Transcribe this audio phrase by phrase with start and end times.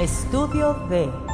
[0.00, 1.33] Estudio B.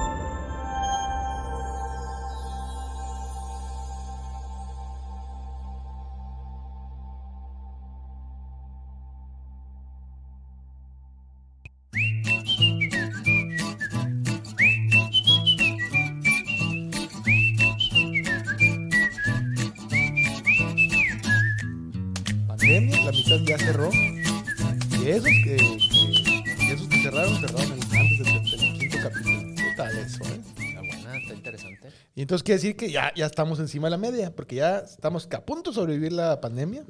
[32.30, 35.44] entonces quiere decir que ya, ya estamos encima de la media, porque ya estamos a
[35.44, 36.84] punto de sobrevivir la pandemia,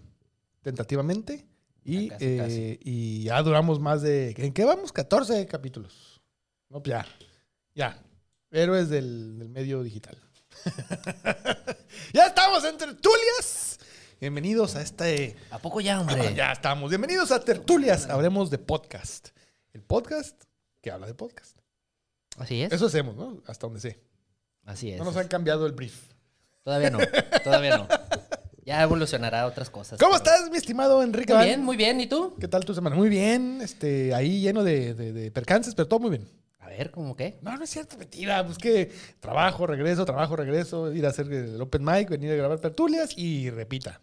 [0.60, 1.46] tentativamente.
[1.82, 2.78] Y, Ya casi, eh, casi.
[2.82, 4.34] y ya duramos más de.
[4.36, 4.92] ¿En qué vamos?
[4.92, 6.20] 14 capítulos.
[6.68, 7.06] No, pues ya.
[7.74, 8.02] Ya.
[8.50, 10.18] Héroes del, del medio digital.
[12.12, 13.78] ya estamos en tertulias.
[14.20, 15.38] Bienvenidos a este.
[15.50, 16.34] ¿A poco ya, hombre?
[16.34, 16.90] Ya estamos.
[16.90, 18.10] Bienvenidos a tertulias.
[18.10, 19.28] Hablemos de podcast.
[19.72, 20.38] El podcast
[20.82, 21.56] que habla de podcast.
[22.36, 22.70] Así es.
[22.70, 23.42] Eso hacemos, ¿no?
[23.46, 24.09] Hasta donde sé.
[24.64, 24.98] Así es.
[24.98, 25.94] No nos han cambiado el brief.
[26.62, 26.98] Todavía no,
[27.42, 27.88] todavía no.
[28.64, 29.98] Ya evolucionará a otras cosas.
[29.98, 31.34] ¿Cómo pero- estás, mi estimado Enrique?
[31.34, 32.00] Muy bien, muy bien.
[32.00, 32.36] ¿Y tú?
[32.38, 32.94] ¿Qué tal tu semana?
[32.94, 36.28] Muy bien, este, ahí lleno de, de- de percances, pero todo muy bien.
[36.58, 37.38] A ver, ¿cómo qué?
[37.42, 38.44] No, no es cierto, mentira.
[38.44, 42.60] Pues que trabajo, regreso, trabajo, regreso, ir a hacer el open mic, venir a grabar
[42.60, 44.00] tertulias y repita.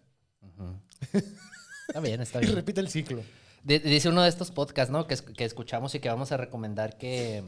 [1.88, 2.56] Está bien, está Y bien.
[2.56, 3.22] repita el ciclo.
[3.62, 5.06] Dice uno de estos podcasts, ¿no?
[5.06, 7.44] Que, que escuchamos y que vamos a recomendar que...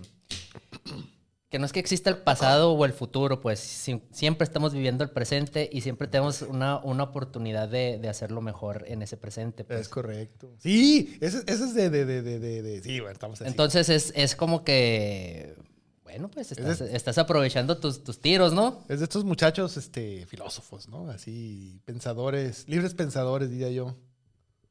[1.50, 5.02] Que no es que exista el pasado o el futuro, pues si- siempre estamos viviendo
[5.02, 9.64] el presente y siempre tenemos una, una oportunidad de, de hacerlo mejor en ese presente.
[9.64, 9.80] pues.
[9.80, 10.54] Es correcto.
[10.58, 13.50] Sí, ese es de, de, de, de, de- de- Sí, bueno, estamos así.
[13.50, 15.56] Entonces es, es como que,
[16.04, 18.84] bueno, pues estás, de- estás aprovechando tus, tus tiros, ¿no?
[18.88, 21.10] Es de estos muchachos este, filósofos, ¿no?
[21.10, 23.96] Así, pensadores, libres pensadores, diría yo.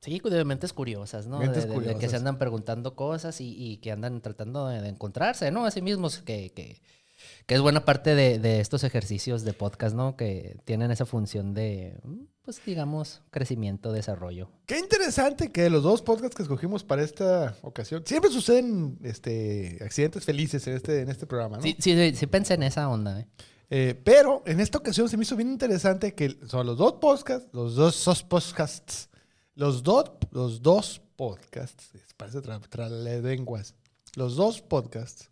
[0.02, 1.39] Sí, de mentes curiosas, ¿no?
[1.39, 2.11] Mentes de, de- de que curiosas.
[2.11, 5.66] se andan preguntando cosas y, y que andan tratando de, encontrarse, ¿no?
[5.66, 6.81] A sí mismos, que, que,
[7.45, 10.16] que es buena parte de, estos ejercicios de podcast, ¿no?
[10.16, 12.00] Que tienen esa función de,
[12.45, 14.49] pues digamos, crecimiento, desarrollo.
[14.67, 20.23] Qué interesante que los dos podcasts que escogimos para esta ocasión, siempre suceden este, accidentes
[20.23, 21.64] felices en este, en este programa, ¿no?
[21.64, 23.27] Sí, sí, sí, sí pensé en esa onda, ¿eh?
[23.71, 27.49] Eh, pero en esta ocasión se me hizo bien interesante que son los dos podcasts,
[27.54, 29.08] los dos sos podcasts,
[29.59, 33.75] los, dos los dos podcasts, parece tra, lenguas,
[34.15, 35.30] los dos podcasts,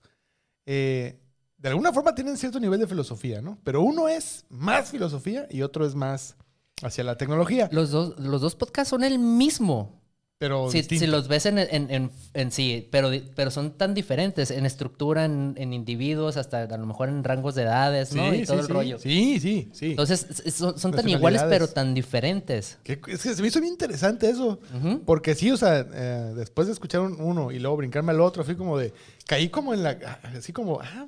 [0.65, 1.17] eh,
[1.57, 3.57] de alguna forma tienen cierto nivel de filosofía, ¿no?
[3.63, 6.35] Pero uno es más filosofía y otro es más
[6.83, 7.69] hacia la tecnología.
[7.71, 9.97] Los dos, los dos podcasts son el mismo.
[10.39, 14.67] Pero Si, los ves en, en, en- en sí, pero, pero son tan diferentes en
[14.67, 18.29] estructura, en, individuos, hasta a lo mejor en rangos de edades, ¿no?
[18.31, 18.73] Sí, y todo sí, el sí.
[18.73, 18.99] rollo.
[18.99, 19.85] Sí, sí, sí.
[19.91, 22.77] Entonces, son, son tan iguales, pero tan diferentes.
[22.83, 24.59] Que- es que se me hizo bien interesante eso.
[25.07, 28.43] Porque sí, o sea, eh, después de escuchar un- uno y luego brincarme al otro,
[28.43, 28.93] fui como de.
[29.25, 29.89] Caí como en la.
[30.37, 31.07] Así como, ah,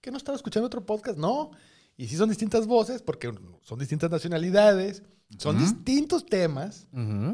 [0.00, 1.18] ¿qué no estaba escuchando otro podcast?
[1.18, 1.50] No.
[1.98, 3.30] Y sí son distintas voces, porque
[3.60, 5.02] son distintas nacionalidades,
[5.38, 6.86] son distintos temas,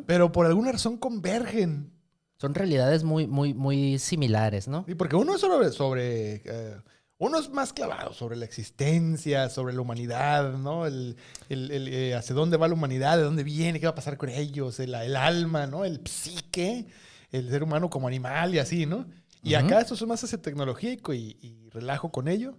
[0.07, 1.93] pero por alguna razón convergen.
[2.39, 4.85] Son realidades muy, muy, muy similares, ¿no?
[4.87, 5.71] Sí, porque uno es sobre.
[5.73, 6.77] sobre eh,
[7.19, 10.85] uno es más clavado sobre la existencia, sobre la humanidad, ¿no?
[10.85, 11.17] El,
[11.49, 14.19] el- el, eh, hacia dónde va la humanidad, de dónde viene, qué va a pasar
[14.19, 15.87] con ellos, el, el alma, ¿no?
[15.87, 16.87] El psique,
[17.33, 19.07] el ser humano como animal y así, ¿no?
[19.43, 22.59] Y acá estos son más hacia tecnológico y, y relajo con ello.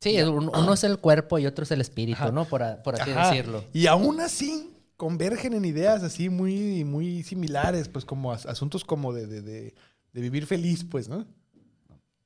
[0.00, 2.30] Sí, un- uno es el cuerpo y otro es el espíritu, Ajá.
[2.32, 2.44] ¿no?
[2.44, 3.30] Por, por así Ajá.
[3.30, 3.64] decirlo.
[3.72, 9.12] Y aún así convergen en ideas así muy, muy similares, pues como as- asuntos como
[9.12, 9.74] de, de- de-
[10.12, 11.26] de vivir feliz, pues, ¿no?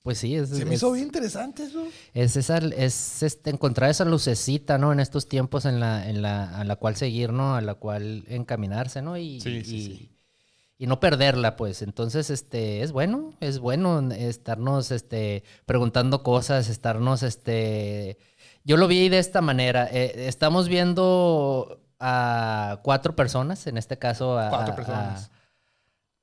[0.03, 1.85] Pues sí, es, Se me es- hizo bien interesante eso.
[2.15, 4.93] es esa, es este, encontrar esa lucecita, ¿no?
[4.93, 7.55] En estos tiempos en la, en la, a la cual seguir, ¿no?
[7.55, 9.17] A la cual encaminarse, ¿no?
[9.19, 10.10] Y, Sí, sí, sí.
[10.81, 11.83] Y no perderla, pues.
[11.83, 18.17] Entonces, este, es bueno, es bueno estarnos, este, preguntando cosas, estarnos, este...
[18.65, 19.87] Yo lo vi de esta manera.
[19.93, 25.31] eh, estamos viendo a cuatro personas, en este caso a, Cuatro personas.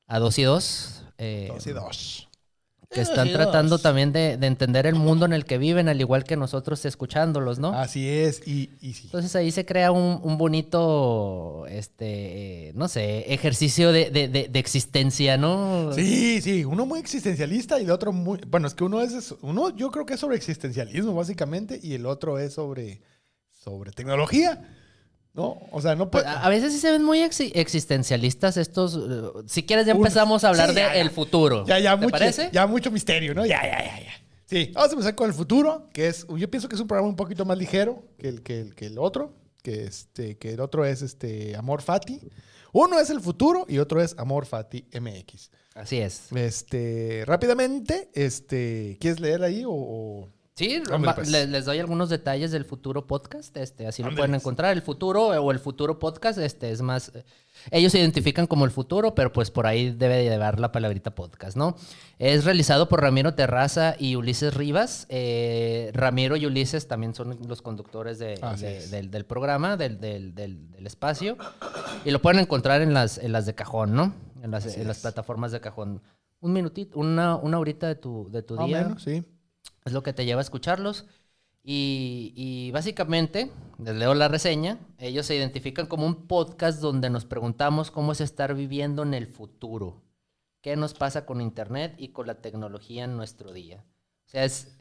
[0.07, 1.03] a, a dos y dos.
[1.19, 2.26] eh, Dos y dos.
[2.89, 6.23] Que están tratando también de, de entender el mundo en el que viven, al igual
[6.23, 7.73] que nosotros escuchándolos, ¿no?
[7.73, 9.01] Así es, y, y sí.
[9.05, 14.59] Entonces ahí se crea un, un bonito, este, no sé, ejercicio de, de- de- de
[14.59, 15.91] existencia, ¿no?
[15.93, 18.39] Sí, sí, uno muy existencialista y el otro muy...
[18.47, 19.35] Bueno, es que uno es...
[19.41, 23.01] Uno yo creo que es sobre existencialismo, básicamente, y el otro es sobre,
[23.51, 24.61] sobre tecnología,
[25.37, 25.59] ¿no?
[25.71, 26.35] O sea, no Pues, puede...
[26.35, 28.95] a veces sí se ven muy exi- existencialistas estos.
[28.97, 31.63] eh, Si quieres ya empezamos a hablar sí, del futuro.
[31.65, 32.49] Ya, ya, ¿Te mucho, parece?
[32.51, 33.45] ya mucho misterio, ¿no?
[33.45, 34.11] Ya, ya, ya, ya.
[34.45, 36.25] Sí, vamos a empezar con el futuro, que es...
[36.35, 38.85] Yo pienso que es un programa un poquito más ligero que el, que el, que
[38.87, 42.19] el otro, que, este, que el otro es este Amor Fati.
[42.73, 45.51] Uno es el futuro y otro es Amor Fati MX.
[45.75, 46.31] Así es.
[46.33, 49.71] Este, rápidamente, este, ¿quieres leer ahí o...?
[49.71, 50.81] o- Sí,
[51.15, 51.29] pues.
[51.29, 54.73] le- les doy algunos detalles del futuro podcast, este, así lo pueden encontrar.
[54.75, 57.23] El futuro o el futuro podcast, este, es más, eh,
[57.69, 61.13] ellos se identifican como el futuro, pero pues por ahí debe de llevar la palabrita
[61.13, 61.75] podcast, ¿no?
[62.17, 65.05] Es realizado por Ramiro Terraza y Ulises Rivas.
[65.09, 70.33] Eh, Ramiro y Ulises también son los conductores de- de- del, del programa, del, del-
[70.33, 71.37] del- del espacio,
[72.03, 74.11] y lo pueden encontrar en las, en las de cajón, ¿no?
[74.41, 76.01] En las, en las plataformas de cajón.
[76.39, 78.81] Un minutito, una, una horita de tu, de tu o día.
[78.83, 79.23] menos, sí.
[79.87, 81.05] Es lo que te lleva a escucharlos.
[81.69, 87.91] Y, básicamente, les leo la reseña, ellos se identifican como un podcast donde nos preguntamos
[87.91, 90.01] cómo es estar viviendo en el futuro.
[90.61, 93.83] ¿Qué nos pasa con Internet y con la tecnología en nuestro día?
[94.27, 94.77] O sea, es,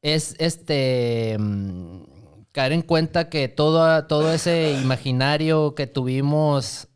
[0.00, 2.02] es este, mm,
[2.50, 6.88] caer en cuenta que todo, todo ese imaginario que tuvimos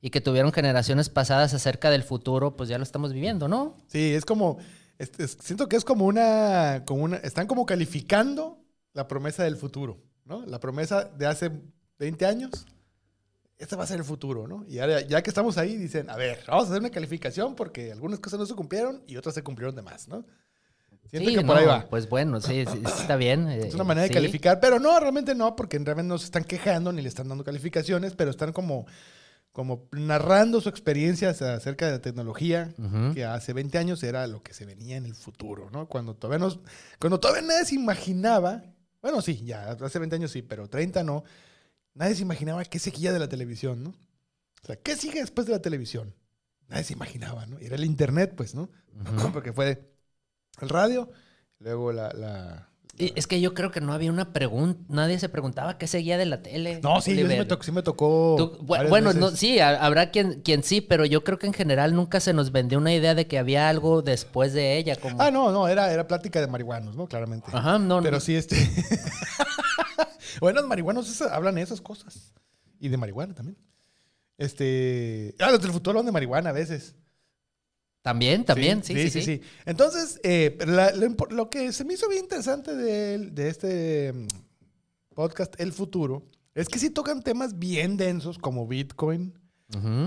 [0.00, 3.76] y que tuvieron generaciones pasadas acerca del futuro, pues ya lo estamos viviendo, ¿no?
[3.88, 4.58] Sí, es como,
[4.98, 8.58] es- es- siento que es como una, como una, están como calificando
[8.92, 10.44] la promesa del futuro, ¿no?
[10.46, 11.50] La promesa de hace
[11.98, 12.66] 20 años,
[13.58, 14.64] este va a ser el futuro, ¿no?
[14.68, 17.92] Y ahora, ya que estamos ahí, dicen, a ver, vamos a hacer una calificación porque
[17.92, 20.24] algunas cosas no se cumplieron y otras se cumplieron de más, ¿no?
[21.10, 21.86] Siento Sí, que por no, ahí va.
[21.88, 23.48] Pues bueno, sí, sí, está bien.
[23.48, 24.14] Es eh, una manera de sí.
[24.14, 27.44] calificar, pero no, realmente no, porque realmente no se están quejando ni le están dando
[27.44, 28.84] calificaciones, pero están como,
[29.58, 32.72] como narrando su experiencia acerca de la tecnología,
[33.12, 35.88] que hace 20 años era lo que se venía en el futuro, ¿no?
[35.88, 36.60] Cuando todavía, nos,
[37.00, 38.62] cuando todavía nadie se imaginaba,
[39.02, 41.24] bueno, sí, ya, hace 20 años sí, pero 30 no,
[41.92, 43.90] nadie se imaginaba qué seguía de la televisión, ¿no?
[44.62, 46.14] O sea, ¿qué sigue después de la televisión?
[46.68, 47.60] Nadie se imaginaba, ¿no?
[47.60, 48.70] Y era el internet, pues, ¿no?
[49.32, 49.90] Porque fue
[50.60, 51.10] el radio,
[51.58, 52.70] luego la...
[52.98, 56.26] es que yo creo que no había una pregunta, nadie se preguntaba qué seguía de
[56.26, 56.80] la tele.
[56.82, 58.34] No, sí, sí me, tocó, sí me tocó.
[58.36, 61.94] Tú- bueno, no, sí, ha- habrá quien, quien sí, pero yo creo que en general
[61.94, 64.96] nunca se nos vendió una idea de que había algo después de ella.
[64.96, 65.20] Como...
[65.22, 67.06] Ah, no, no, era, era plática de marihuanos, ¿no?
[67.06, 67.48] Claramente.
[67.52, 68.20] Ajá, no, Pero no.
[68.20, 68.56] sí, este.
[70.40, 72.32] bueno, los marihuanos hablan de esas cosas.
[72.80, 73.56] Y de marihuana también.
[74.36, 75.34] Este.
[75.40, 76.94] Ah, los del futuro hablan de marihuana a veces.
[78.02, 79.40] También, también, sí, sí, sí.
[79.66, 84.26] Entonces, eh, la- lo, que se me hizo bien interesante de, de este mm,
[85.14, 86.24] podcast, El Futuro,
[86.54, 89.34] es que sí tocan temas bien densos como Bitcoin,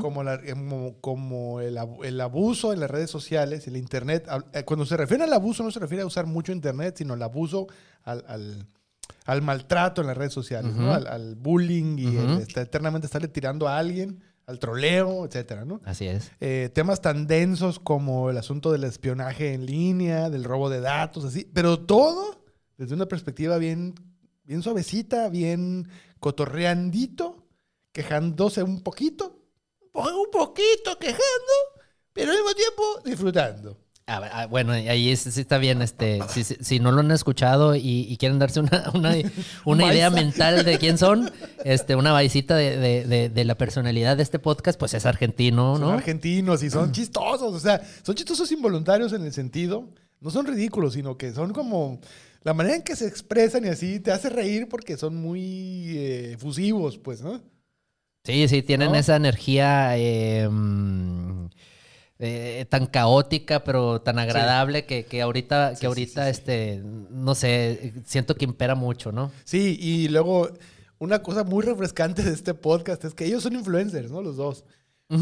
[0.01, 4.27] como, la- como, como el, el abuso en las redes sociales, el Internet.
[4.53, 7.21] Eh, Cuando se refiere al abuso, no se refiere a usar mucho Internet, sino al
[7.21, 7.67] abuso,
[8.03, 8.65] al, al-
[9.25, 10.93] al maltrato en las redes sociales, ¿no?
[10.93, 15.81] Al, al bullying y el estar- eternamente estarle tirando a alguien, al troleo, etcétera, ¿no?
[15.85, 16.31] Así es.
[16.41, 21.23] Eh, temas tan densos como el asunto del espionaje en línea, del robo de datos,
[21.25, 22.43] así, pero todo
[22.77, 23.93] desde una perspectiva bien,
[24.43, 25.87] bien suavecita, bien
[26.19, 27.47] cotorreandito,
[27.91, 29.39] quejándose un poquito,
[29.81, 31.53] un po- un poquito quejando,
[32.13, 33.77] pero al mismo tiempo disfrutando.
[34.13, 35.81] Ah, ah, bueno, ahí sí, sí está bien.
[35.81, 36.19] Este,
[36.59, 39.13] si, no lo han escuchado y, y quieren darse una, una,
[39.65, 41.31] una idea mental de quién son,
[41.63, 45.77] este, una baisita de, de- de- de la personalidad de este podcast, pues es argentino,
[45.77, 45.91] Son ¿no?
[45.93, 49.87] argentinos y son chistosos, o sea, son chistosos involuntarios en el sentido,
[50.19, 52.01] no son ridículos, sino que son como
[52.43, 56.33] la manera en que se expresan y así te hace reír porque son muy eh,
[56.33, 57.41] efusivos, pues, ¿no?
[58.25, 58.97] Sí, sí, tienen ¿No?
[58.97, 60.47] esa energía eh,
[62.23, 67.33] eh, tan caótica, pero tan agradable que, que ahorita, que Sí, ahorita, sí, este, no
[67.35, 69.31] sé, siento que impera mucho, ¿no?
[69.43, 70.49] Sí, y luego
[70.99, 74.21] una cosa muy refrescante de este podcast es que ellos son influencers, ¿no?
[74.21, 74.63] Los dos.
[75.09, 75.17] Se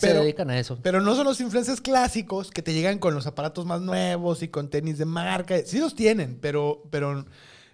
[0.00, 0.78] Pero- dedican a eso.
[0.82, 4.48] Pero no son los influencers clásicos que te llegan con los aparatos más nuevos y
[4.48, 5.56] con tenis de marca.
[5.64, 7.24] Sí los tienen, pero, pero,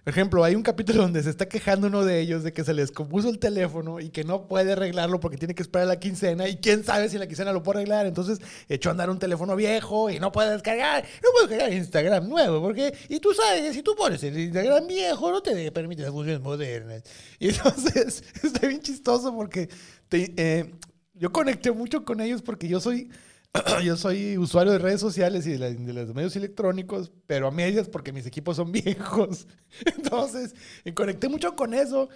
[0.09, 2.73] por ejemplo, hay un capítulo donde se está quejando uno de ellos de que se
[2.73, 6.49] les compuso el teléfono y que no puede arreglarlo porque tiene que esperar la quincena
[6.49, 8.07] y quién sabe si la quincena lo puede arreglar.
[8.07, 12.27] Entonces echó a andar un teléfono viejo y no puede descargar, no puede descargar Instagram
[12.27, 16.01] nuevo porque, y tú sabes que si tú pones el Instagram viejo no te permite
[16.01, 17.03] las funciones modernas.
[17.39, 19.69] Y entonces está bien chistoso porque
[20.09, 20.73] te, eh,
[21.13, 23.11] yo conecté mucho con ellos porque yo soy,
[23.85, 27.51] yo soy usuario de redes sociales y de, la- de los medios electrónicos, pero a
[27.51, 29.47] medias porque mis equipos son viejos.
[29.97, 32.09] Entonces, eh, conecté mucho con eso.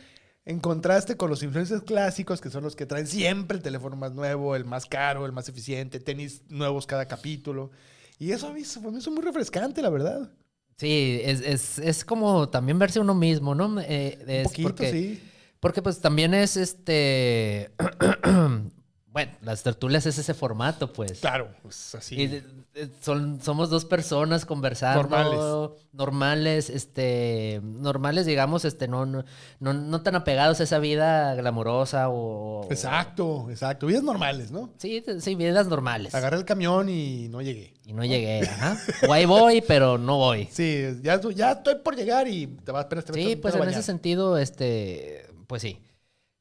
[0.45, 4.13] En contraste con los influencers clásicos, que son los que traen siempre el teléfono más
[4.13, 7.71] nuevo, el más caro, el más eficiente, tenis nuevos cada capítulo.
[8.19, 10.33] Y eso a mí, mí es muy refrescante, la verdad.
[10.79, 13.81] Sí, es, es, es como también verse uno mismo, ¿no?
[13.83, 15.23] Eh, Un es poquito, porque, sí.
[15.61, 17.71] Porque pues también es este...
[19.13, 21.21] Bueno, las tertulias es ese formato, pues.
[21.21, 22.15] Claro, pues así.
[22.19, 22.41] Y de-
[22.73, 25.03] de- son, somos dos personas conversando.
[25.03, 25.83] Normales.
[25.93, 27.61] Normales, este.
[27.63, 29.23] Normales, digamos, este, no, no,
[29.61, 32.67] no, no tan apegados a esa vida glamorosa o.
[32.71, 33.87] Exacto, exacto.
[33.87, 34.71] Vidas normales, ¿no?
[34.79, 36.15] Sí, sí, vidas normales.
[36.15, 37.75] Agarré el camión y no llegué.
[37.85, 38.79] Y no llegué, ajá.
[39.07, 40.49] O ahí voy, pero no voy.
[40.51, 43.71] Sí, ya, ya estoy por llegar y te vas apenas te Sí, pues en a
[43.71, 45.79] ese sentido, este, pues sí.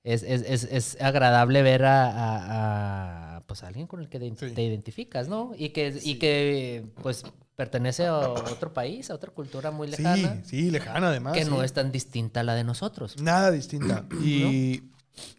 [0.03, 4.20] Es, es, es, es agradable ver a, a- a, pues, a alguien con el que
[4.20, 4.53] te, Sí.
[4.53, 5.51] te identificas, ¿no?
[5.58, 6.12] Y que, Sí.
[6.12, 7.24] y que pues
[7.55, 11.34] pertenece a otro país, a otra cultura muy Sí, lejana, sí, lejana además.
[11.34, 11.65] que no sí.
[11.65, 13.22] es tan distinta a la de nosotros.
[13.22, 14.05] Nada distinta.
[14.24, 14.81] Y,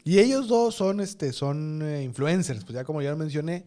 [0.05, 3.65] y ellos dos son, este, son eh, influencers, pues ya como ya lo mencioné.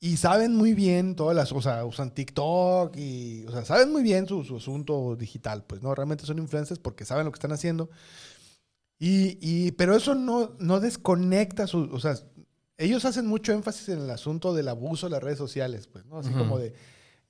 [0.00, 4.02] Y saben muy bien todas las, o sea, usan TikTok y, o sea, saben muy
[4.02, 5.94] bien su, su asunto digital, pues, ¿no?
[5.94, 7.90] Realmente son influencers porque saben lo que están haciendo.
[9.04, 12.14] Y, y, pero eso no, no desconecta su, o sea,
[12.78, 16.20] ellos hacen mucho énfasis en el asunto del abuso de las redes sociales, pues, ¿no?
[16.20, 16.72] Así como de,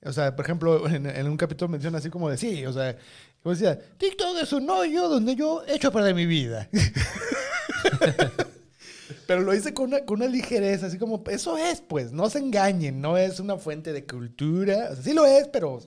[0.05, 2.95] o sea, por ejemplo, en, en un capítulo menciona así como de, sí, o sea,
[3.43, 6.69] como decía, TikTok es un hoyo donde yo echo a perder mi vida.
[9.27, 12.41] Pero lo hice con una, con una ligereza, así como, eso es, pues, no se
[12.41, 14.89] engañen, no es una fuente de cultura.
[14.91, 15.81] O sea, sí lo es, pero...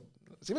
[0.46, 0.54] ¿sí.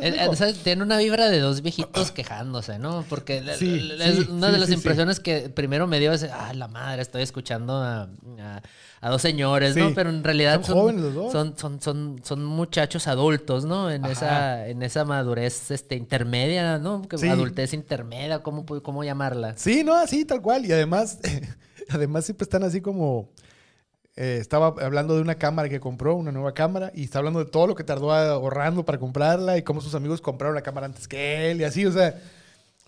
[0.65, 3.05] Tiene una vibra de dos viejitos quejándose, ¿no?
[3.09, 6.25] Porque la- Sí, la- es sí, una de las impresiones que primero me dio es,
[6.25, 8.03] ah, la madre, estoy escuchando a,
[8.41, 8.63] a-
[9.01, 9.93] a dos señores, ¿no?
[9.95, 11.33] Pero en realidad Son jóvenes los dos.
[11.33, 13.91] son, son, son, son muchachos adultos, ¿no?
[13.91, 14.13] En Ajá.
[14.13, 17.03] esa, en esa madurez este, intermedia, ¿no?
[17.03, 17.17] Que.
[17.29, 19.55] Adultez intermedia, ¿cómo, ¿cómo llamarla?
[19.57, 20.65] Sí, no, así, tal cual.
[20.67, 21.19] Y además,
[21.91, 23.29] además siempre están así como...
[24.17, 27.51] eh, estaba hablando de una cámara que compró, una nueva cámara, y está hablando de
[27.51, 31.07] todo lo que tardó ahorrando para comprarla y cómo sus amigos compraron la cámara antes
[31.07, 32.21] que él y así, o sea...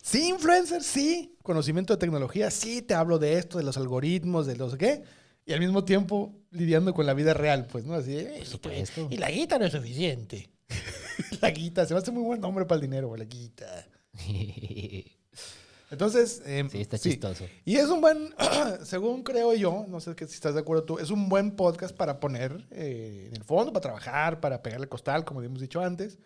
[0.00, 1.36] Sí, influencer, sí.
[1.42, 5.02] Conocimiento de tecnología, sí, te hablo de esto, de los algoritmos, de los qué.
[5.44, 7.94] Y al mismo tiempo lidiando con la vida real, pues, ¿no?
[7.94, 9.08] Así, eh, supuesto.
[9.10, 10.50] y la guita no es suficiente.
[11.42, 13.86] la guita, se me hace muy buen nombre para el dinero, la guita.
[15.88, 17.44] sí, Entonces, em, está chistoso.
[17.64, 18.34] y es un buen,
[18.84, 21.94] según creo yo, no sé que si estás de acuerdo tú, es un buen podcast
[21.96, 26.18] para poner eh, en el fondo, para trabajar, para pegarle costal, como hemos dicho antes.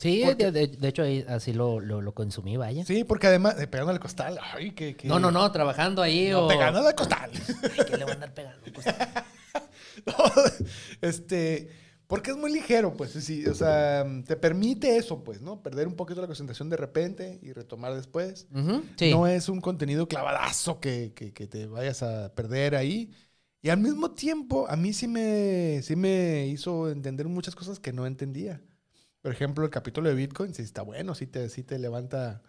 [0.00, 2.84] Sí, Porque- de, de- de hecho así lo, lo, lo consumí, vaya.
[2.84, 4.94] Sí, porque además, eh, pegándole costal, ay, que...
[4.94, 6.48] que- No, no, no, trabajando ahí No, o...
[6.48, 7.30] pegándole costal.
[7.34, 8.62] Ay, ¿qué le van a andar pegando?
[8.72, 8.86] Pues,
[11.00, 11.68] este,
[12.08, 15.62] porque es muy ligero, pues, sí, o sea, te permite eso, pues, ¿no?
[15.62, 18.48] Perder un poquito la concentración de repente y retomar después.
[18.52, 19.10] Ujú, sí.
[19.12, 23.12] No es un contenido clavadazo que, que- que te vayas a perder ahí.
[23.62, 27.92] Y al mismo tiempo, a mí sí me, sí me hizo entender muchas cosas que
[27.92, 28.62] no entendía.
[29.22, 32.42] Por ejemplo, el capítulo de Bitcoin, sí está bueno, sí te, sí te levanta.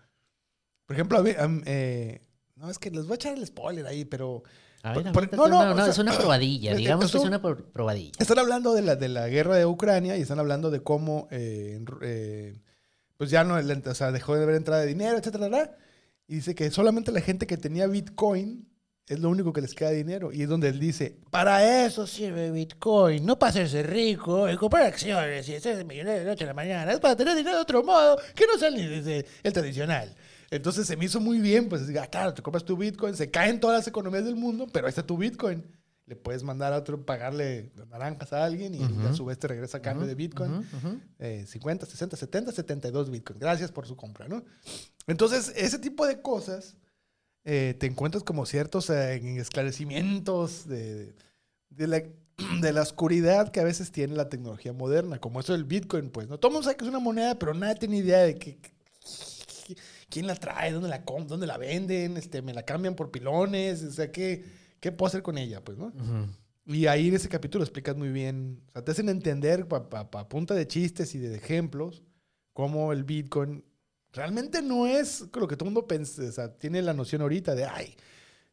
[0.86, 2.22] Por ejemplo, a mí, am- eh,
[2.56, 4.44] no, es que les voy a echar el spoiler ahí, pero
[4.84, 7.12] A ver, por- por- aviéntate no, no, una- o una- sea, es una probadilla, digamos
[7.12, 8.12] que es un- una pro- probadilla.
[8.20, 11.84] están hablando de la, de la guerra de Ucrania y están hablando de cómo, eh,
[12.02, 12.56] eh,
[13.18, 15.78] pues ya no, o sea, dejó de haber entrada de dinero, etcétera, etcétera.
[16.28, 18.70] Y dice que solamente la gente que tenía Bitcoin
[19.08, 20.32] es lo único que les queda dinero.
[20.32, 24.84] Y es donde él dice, para eso sirve Bitcoin, no para hacerse rico y comprar
[24.84, 26.92] acciones y hacerse millonario de la noche a la mañana.
[26.94, 30.16] Es para tener dinero de otro modo que no desde el tradicional.
[30.52, 33.60] Entonces se me hizo muy bien, pues, ah, claro, te compras tu Bitcoin, se caen
[33.60, 35.64] todas las economías del mundo, pero ahí está tu Bitcoin.
[36.06, 39.08] Le puedes mandar a otro, pagarle naranjas a alguien y Ujú.
[39.08, 40.52] a su vez te regresa cambio de Bitcoin.
[40.54, 41.00] Ujú, ujú.
[41.20, 43.38] Eh, 50, 60, 70, 72 Bitcoin.
[43.38, 44.44] Gracias por su compra, ¿no?
[45.06, 46.78] Entonces, ese tipo de cosas
[47.46, 51.14] eh, te encuentras como ciertos eh, esclarecimientos de,
[51.70, 52.02] de, la,
[52.62, 56.28] de la oscuridad que a veces tiene la tecnología moderna, como eso del Bitcoin, pues,
[56.28, 56.40] ¿no?
[56.40, 58.58] Todo el mundo sabe que es una moneda, pero nadie tiene idea de que-
[60.10, 63.92] quién la trae, dónde la, dónde la venden, este, me la cambian por pilones, o
[63.92, 64.46] sea, ¿qué,
[64.80, 65.88] qué puedo hacer con ella, pues, ¿no?
[65.88, 66.28] Ujú.
[66.66, 70.54] Y ahí en ese capítulo explicas muy bien, o sea, te hacen entender a punta
[70.54, 72.04] de chistes y de ejemplos
[72.54, 73.64] cómo el Bitcoin
[74.12, 77.56] realmente no es lo que todo el mundo pensa, o sea, tiene la noción ahorita
[77.56, 77.96] de, ay,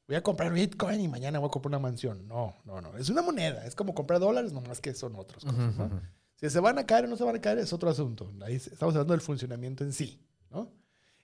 [0.07, 2.27] voy a comprar Bitcoin y mañana voy a comprar una mansión.
[2.29, 5.59] No, no, no, es una moneda, es como comprar dólares, nomás que son otras cosas,
[5.77, 5.85] ¿no?
[5.85, 6.01] Ujú, ujú.
[6.37, 8.31] Si se van a caer o no se van a caer es otro asunto.
[8.43, 10.36] Ahí estamos hablando del funcionamiento en sí, ¿no?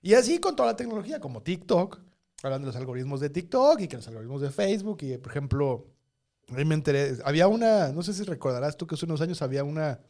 [0.03, 1.99] Y así con toda la tecnología, como TikTok,
[2.43, 5.87] hablando de los algoritmos de TikTok y que los algoritmos de Facebook y, por ejemplo,
[6.55, 9.63] ahí me enteré, había una, no sé si recordarás tú que hace unos años había
[9.63, 10.01] una,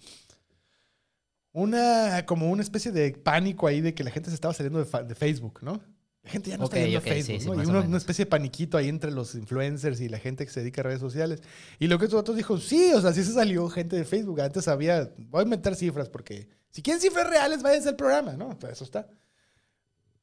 [1.52, 4.86] una, como una especie de pánico ahí de que la gente se estaba saliendo de,
[4.86, 5.80] fa- de Facebook, ¿no?
[6.24, 7.64] La gente ya no Ok, está yendo ok, a Facebook, sí, sí, ¿no?
[7.64, 10.80] y una, especie de paniquito ahí entre los influencers y la gente que se dedica
[10.82, 11.42] a redes sociales.
[11.80, 14.40] Y lo que estos otros dijo, sí, o sea, sí se salió gente de Facebook.
[14.40, 18.58] Antes había, voy a inventar cifras porque si quieren cifras reales, váyanse al programa, ¿no?
[18.58, 19.08] Pues eso está.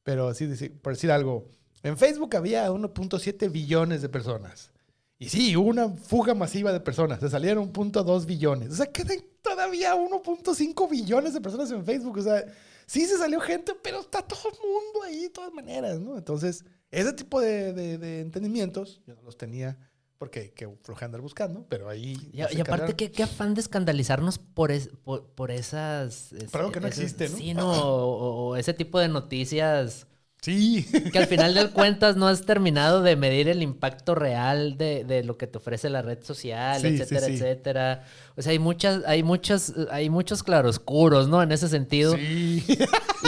[0.03, 1.47] Pero sí, dice- por decir algo,
[1.83, 4.71] en Facebook había 1.7 billones de personas.
[5.19, 7.19] Y sí, una fuga masiva de personas.
[7.19, 8.71] Se salieron 1.2 billones.
[8.71, 12.17] O sea, quedan todavía 1.5 billones de personas en Facebook.
[12.17, 12.43] O sea,
[12.87, 16.17] sí se salió gente, pero está todo el mundo ahí de todas maneras, ¿no?
[16.17, 19.77] Entonces, ese tipo de, de- de entendimientos yo no los tenía
[20.21, 22.15] porque que floje andar buscando, pero ahí...
[22.31, 22.95] Y, aparte.
[22.95, 26.31] ¿qué, qué afán de escandalizarnos por, es- por, por esas...
[26.33, 27.37] es- Por algo que no esas- existe, ¿no?
[27.37, 30.05] Sí, no, o, o ese tipo de noticias
[30.43, 30.85] Sí.
[31.11, 35.23] que al final de cuentas no has terminado de medir el impacto real de, de
[35.23, 37.33] lo que te ofrece la red social, Sí, etcétera, sí.
[37.33, 38.03] etcétera.
[38.37, 41.41] O sea, hay muchas, hay muchos, hay muchos claroscuros, ¿no?
[41.41, 42.15] En ese sentido.
[42.15, 42.63] Sí.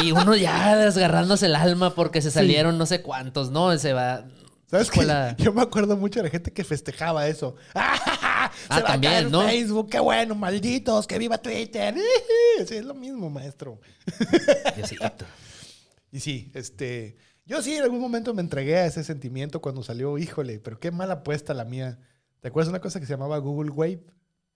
[0.04, 3.76] Y uno ya desgarrándose el alma porque se salieron no sé cuántos, ¿no?
[3.80, 4.26] Se va.
[4.74, 5.00] ¿Sabes qué?
[5.02, 7.56] Escuela- Yo me acuerdo mucho de la gente que festejaba eso.
[7.76, 9.42] ¡Ah, Ah, también, ¿no?
[9.44, 11.96] Facebook, qué bueno, malditos, que viva Twitter.
[12.68, 13.80] Sí, es lo mismo, maestro.
[14.76, 15.26] Diosito.
[16.12, 17.16] Y sí, este,
[17.46, 20.92] yo sí en algún momento me entregué a ese sentimiento cuando salió, híjole, pero qué
[20.92, 22.00] mala apuesta la mía.
[22.42, 24.06] ¿Te acuerdas de una cosa que se llamaba Google Wave?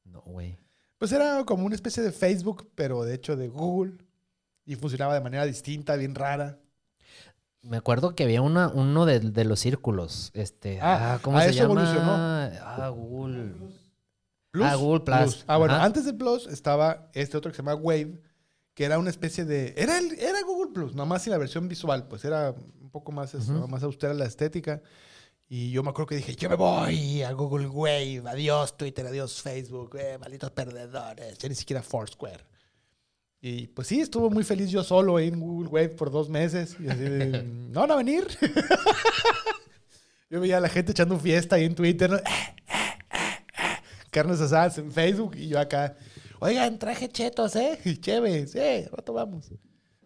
[0.03, 0.59] No, güey.
[0.97, 3.97] Pues era como una especie de Facebook, pero de hecho de Google.
[4.65, 6.59] Y funcionaba de manera distinta, bien rara.
[7.62, 10.32] Me acuerdo que había una, uno de, de los círculos.
[10.34, 10.80] Este.
[10.82, 11.82] Ah, Ah, ¿cómo ah, se eso llama?
[11.82, 12.12] evolucionó.
[12.14, 13.54] Ah, Google.
[14.52, 15.44] Plus, Ah, Google Plus.
[15.48, 15.84] Ah, bueno, Ajá.
[15.84, 18.22] antes del Plus estaba este otro que se llama Wave,
[18.74, 19.74] que era una especie de...
[19.78, 23.12] Era, el- era Google Plus, nada más sin la versión visual, pues era un poco
[23.12, 24.82] más, este, más austera la estética.
[25.50, 29.42] Y yo me acuerdo que dije, yo me voy a Google Wave, adiós Twitter, adiós
[29.42, 32.44] Facebook, eh, malditos perdedores, ya ni siquiera Foursquare.
[33.39, 36.75] Y pues sí, estuvo muy feliz yo solo en Google Wave por dos meses.
[36.79, 38.27] Y así de, ¿no van a venir?
[40.29, 42.10] yo veía a la gente echando fiesta ahí en Twitter.
[42.10, 42.17] ¿no?
[44.12, 45.96] carnes asadas en Facebook y yo acá,
[46.39, 47.79] oigan, traje chetos, ¿eh?
[47.86, 49.51] Y chévere, sí, rato vamos.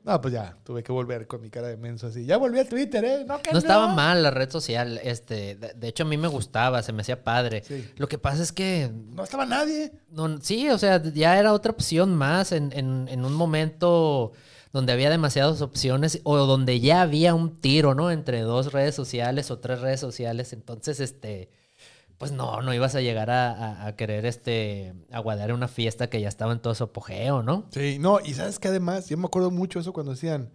[0.04, 2.26] No, pues ya, tuve que volver con mi cara de menso así.
[2.26, 3.24] Ya volví a Twitter, ¿eh?
[3.28, 5.00] No, que No estaba mal la red social.
[5.04, 7.64] Este, de, de hecho, a mí me gustaba, se me hacía padre.
[7.64, 7.88] Sí.
[7.98, 9.92] Lo que pasa es que No estaba nadie.
[10.10, 14.32] No, sí, o sea, ya era otra opción más en, en- en un momento
[14.74, 18.10] donde había demasiadas opciones o donde ya había un tiro, ¿no?
[18.10, 20.52] Entre dos redes sociales o tres redes sociales.
[20.54, 21.50] Entonces, este,
[22.22, 26.22] pues no, no ibas a llegar a, a- a querer, este, aguardar una fiesta que
[26.22, 27.66] ya estaba en todo su apogeo, ¿no?
[27.72, 30.52] Sí, no, y sabes que además, yo me acuerdo mucho eso cuando decían,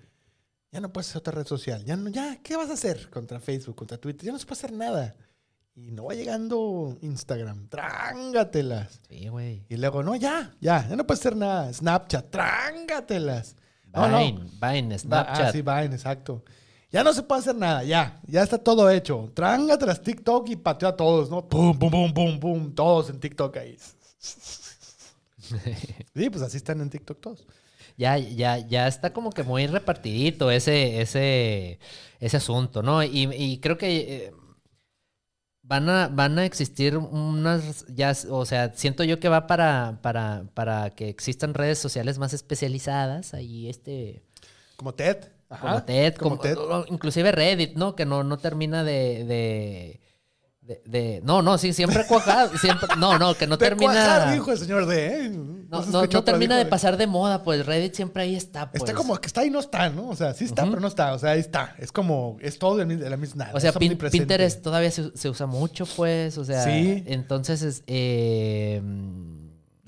[0.70, 3.41] ya no puedes hacer otra red social, ya no, ya, ¿qué vas a hacer contra
[3.41, 4.26] Facebook, contra Twitter?
[4.26, 5.17] Ya no se puede hacer nada.
[5.75, 9.00] Y no va llegando Instagram, trángatelas.
[9.08, 9.64] Sí, güey.
[9.69, 11.73] Y luego, no, ya, ya, ya no puedes hacer nada.
[11.73, 13.56] Snapchat, trángatelas.
[13.93, 14.19] No, no.
[14.19, 15.47] Vine, Vine, Va- Snapchat.
[15.49, 16.45] Ah, sí, Vine, exacto.
[16.90, 18.20] Ya no se puede hacer nada, ya.
[18.26, 19.30] Ya está todo hecho.
[19.34, 21.46] Trángatelas TikTok y pateó a todos, ¿no?
[21.49, 22.75] Pum, pum, pum, pum, pum.
[22.75, 23.76] Todos en TikTok ahí.
[26.14, 27.46] Sí, pues así están en TikTok todos.
[27.96, 31.78] Ya, ya, ya está como que muy repartidito ese, ese,
[32.18, 33.02] ese asunto, ¿no?
[33.04, 34.34] Y, y creo que eh,
[35.62, 40.44] van a, van a existir unas, ya, o sea, siento yo que va para, para,
[40.54, 44.22] para que existan redes sociales más especializadas, ahí este,
[44.76, 45.35] Como TED.
[45.49, 46.56] Ajá, como TED, como como, TED.
[46.93, 47.95] inclusive Reddit, ¿no?
[47.95, 50.00] Que no, no termina de, de,
[50.61, 54.32] de, de- no, no, sí, siempre cuajado, siempre, no, no, que no De termina, cuajar,
[54.32, 55.26] dijo el señor D.
[55.26, 55.28] ¿eh?
[55.30, 58.82] no, no, termina de pasar de moda, pues Reddit siempre ahí está, pues.
[58.82, 60.09] Está como que está y no está, ¿no?
[60.09, 61.13] O sea, sí está, pero no está.
[61.15, 61.75] O sea, ahí está.
[61.78, 63.50] Es como, es todo de, la misma.
[63.52, 63.97] O sea, Pin-.
[63.97, 66.39] Pinterest todavía se, se usa mucho, pues.
[66.39, 67.02] O sea, Sí.
[67.06, 68.80] entonces, es, eh,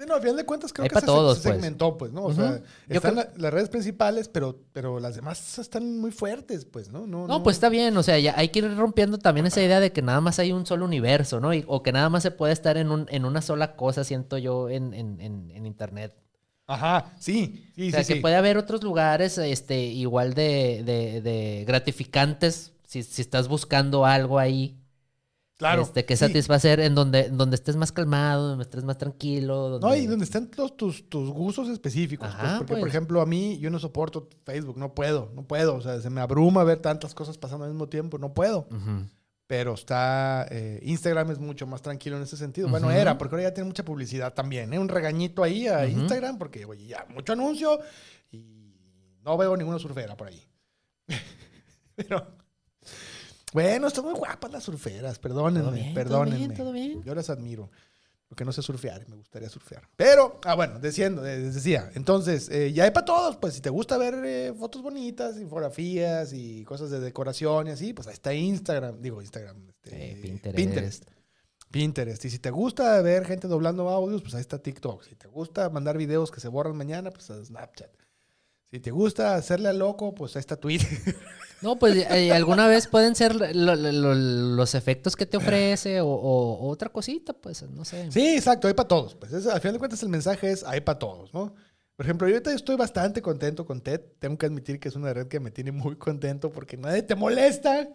[0.07, 1.55] No, al final de cuentas creo Hay que se, todos, se pues.
[1.57, 2.25] segmentó, pues, ¿no?
[2.25, 6.91] O sea, están creo- las redes principales, pero, pero las demás están muy fuertes, pues,
[6.91, 7.07] ¿no?
[7.07, 7.97] No, no, pues está bien.
[7.97, 10.53] O sea, ya hay que ir rompiendo también esa idea de que nada más hay
[10.53, 11.53] un solo universo, ¿no?
[11.53, 14.39] Y- o que nada más se puede estar en, un, en una sola cosa, siento
[14.39, 16.15] yo, en, en, en, en Internet.
[16.71, 18.09] Ajá, sí, sí, o sea, sí.
[18.09, 18.21] que sí.
[18.21, 24.39] puede haber otros lugares este, igual de, de, de gratificantes si, si estás buscando algo
[24.39, 24.77] ahí.
[25.59, 25.83] Claro.
[25.83, 26.25] Este, que sí.
[26.25, 29.71] satisfacer en donde, donde estés más calmado, donde estés más tranquilo.
[29.71, 29.87] Donde...
[29.89, 32.29] No, y donde están los, tus, tus gustos específicos.
[32.29, 32.93] pues, Ajá, porque, por pues.
[32.95, 35.75] ejemplo, a mí, yo no soporto Facebook, no puedo, no puedo.
[35.75, 38.69] O sea, se me abruma ver tantas cosas pasando al mismo tiempo, no puedo.
[38.71, 39.09] Ujú.
[39.49, 42.69] Pero está, eh, Instagram es mucho más tranquilo en ese sentido.
[42.69, 42.97] Bueno, Ujú.
[42.97, 44.79] era, porque ahora ya tiene mucha publicidad también, ¿eh?
[44.79, 46.01] Un regañito ahí a Ujú.
[46.03, 47.81] Instagram, porque, oye, ya, mucho anuncio
[48.31, 48.77] y
[49.25, 50.41] no veo ninguna surfera por ahí.
[51.97, 52.38] Pero,
[53.53, 56.37] bueno, están muy guapas las surferas, perdónenme, Todo bien, todo perdónenme.
[56.39, 57.03] bien, todo bien.
[57.03, 57.71] Yo las admiro.
[58.29, 59.89] Porque no sé surfear, me gustaría surfear.
[59.97, 63.63] Pero, ah, bueno, diciendo, eh, les decía, entonces, eh, ya hay para todos, pues si
[63.63, 68.13] te gusta ver eh, fotos bonitas, infografías y cosas de decoración y así, pues ahí
[68.13, 70.57] está Instagram, digo Instagram, este, Eh, Pinterest.
[70.57, 71.05] Pinterest.
[71.71, 72.25] Pinterest.
[72.27, 75.05] Y si te gusta ver gente doblando audios, pues ahí está TikTok.
[75.05, 77.91] Si te gusta mandar videos que se borran mañana, pues a Snapchat.
[78.71, 80.89] Si te gusta hacerle al loco, pues ahí está Twitter.
[81.61, 86.01] No, pues eh, alguna vez pueden ser lo- lo- lo- los efectos que te ofrece
[86.01, 88.13] o, o- otra cosita, pues, no sé.
[88.13, 89.17] Sí, exacto, hay para todos.
[89.17, 91.57] Pues es- al final de cuentas el mensaje es hay para todos, ¿no?
[91.97, 94.01] Por ejemplo, yo ahorita estoy bastante contento con TED.
[94.21, 97.17] Tengo que admitir que es una red que me tiene muy contento porque nadie te
[97.17, 97.89] molesta.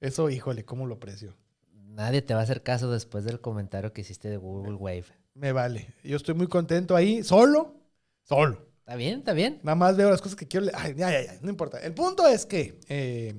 [0.00, 1.36] Eso, híjole, cómo lo aprecio.
[1.72, 5.04] Nadie te va a hacer caso después del comentario que hiciste de Google Wave.
[5.34, 5.94] Me vale.
[6.02, 7.76] Yo estoy muy contento ahí, solo,
[8.24, 8.66] solo.
[8.86, 9.20] ¿Está bien?
[9.20, 9.60] ¿Está bien?
[9.62, 10.66] Nada más veo las cosas que quiero.
[10.74, 11.78] Ay, ya, ya, ya, no importa.
[11.78, 13.34] El punto es que eh,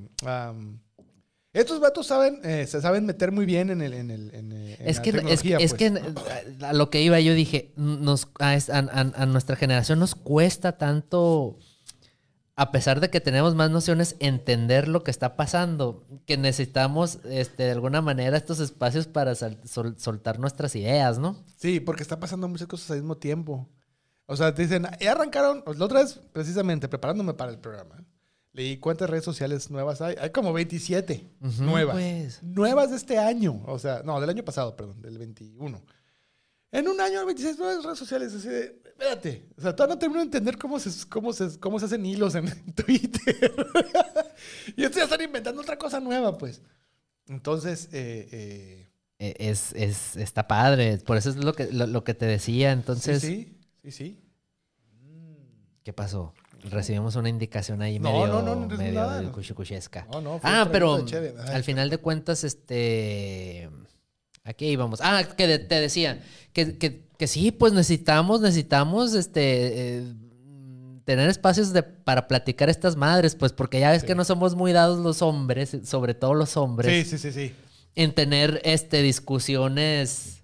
[1.54, 4.76] estos vatos saben, eh, se saben meter muy bien en el, en el, en, eh,
[4.80, 5.78] en Es la que, es, tecnología, es pues.
[5.80, 10.16] que eh, a lo que iba yo dije, nos, a, a- a- nuestra generación nos
[10.16, 11.60] cuesta tanto,
[12.56, 17.64] a pesar de que tenemos más nociones, entender lo que está pasando, que necesitamos este,
[17.66, 19.60] de alguna manera estos espacios para sol-
[19.98, 21.38] soltar nuestras ideas, ¿no?
[21.56, 23.70] Sí, porque está pasando muchas cosas al mismo tiempo.
[24.28, 28.04] O sea, te dicen, ya arrancaron, pues, la otra vez, precisamente, preparándome para el programa,
[28.54, 30.16] leí cuántas redes sociales nuevas hay.
[30.20, 31.96] Hay como 27 Ujú, nuevas.
[31.96, 32.42] pues.
[32.44, 33.62] Nuevas de este año.
[33.68, 35.82] O sea, no, del año pasado, perdón, del 21.
[36.72, 38.34] En un año, 26 nuevas redes sociales.
[38.34, 39.46] Así de, espérate.
[39.58, 42.34] O sea, todavía no termino de entender cómo se, cómo se, cómo se hacen hilos
[42.36, 43.54] en Twitter.
[44.76, 46.62] y estos ya están inventando otra cosa nueva, pues.
[47.28, 52.04] Entonces, eh, eh, Eh, Es, es, está padre, por eso es lo que, lo, lo
[52.04, 52.72] que te decía.
[52.74, 53.55] Entonces, sí, sí,
[53.86, 54.20] sí, sí.
[55.84, 56.34] ¿qué pasó?
[56.64, 59.22] Recibimos una indicación ahí No, medio, no, no, no medio nada.
[60.12, 60.96] No, no, fue Ah, pero
[61.48, 63.70] al final de cuentas, este.
[64.44, 65.00] Aquí íbamos.
[65.04, 69.98] Ah, que de- te decía que, que, que sí, pues necesitamos, necesitamos este.
[70.00, 70.04] eh,
[71.04, 74.08] tener espacios de, para platicar estas madres, pues porque ya ves Sí.
[74.08, 77.54] que no somos muy dados los hombres, sobre todo los hombres, Sí, sí, sí, sí.
[77.94, 80.35] en tener este, discusiones,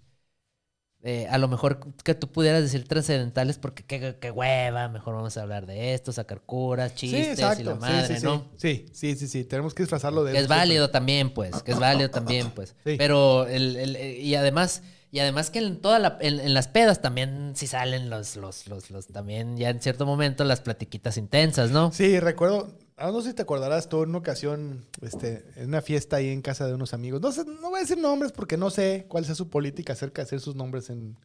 [1.03, 5.35] eh, a lo mejor que tú pudieras decir trascendentales, porque qué, qué hueva, mejor vamos
[5.37, 8.45] a hablar de esto, sacar curas, Sí, chistes y la Sí, madre, sí, ¿no?
[8.57, 9.43] Sí, sí, sí, sí.
[9.43, 10.57] Tenemos que disfrazarlo de Que es siempre.
[10.57, 12.75] válido también, pues, que es válido también, pues.
[12.85, 12.95] Sí.
[12.97, 16.67] Pero, el, el- eh, y además, y además que en toda la, en, en las
[16.67, 21.17] pedas también sí salen los, los, los, los, también ya en cierto momento las platiquitas
[21.17, 21.91] intensas, ¿no?
[21.91, 25.81] Sí, recuerdo, ah, no sé si te acordarás tú en una ocasión, este, en una
[25.81, 27.21] fiesta ahí en casa de unos amigos.
[27.21, 30.21] No sé, no voy a decir nombres porque no sé cuál sea su política acerca
[30.21, 31.17] de hacer sus nombres en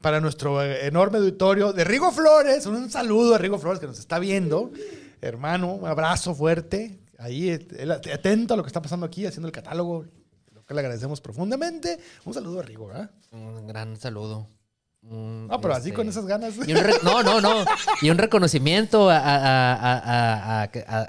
[0.00, 2.66] para nuestro eh, enorme auditorio de Rigo Flores.
[2.66, 4.70] Un saludo a Rigo Flores que nos está viendo.
[5.20, 6.98] Hermano, un abrazo fuerte.
[7.18, 10.04] Ahí, eh, atento a lo que está pasando aquí, haciendo el catálogo.
[10.52, 11.98] Lo que le agradecemos profundamente.
[12.24, 13.10] Un saludo a Rigo, ¿verdad?
[13.32, 14.48] Un gran saludo.
[15.08, 16.54] Un, No, pero así este, con esas ganas.
[16.66, 17.64] y un re- no, no, no.
[18.02, 20.62] Y un reconocimiento a, a- a-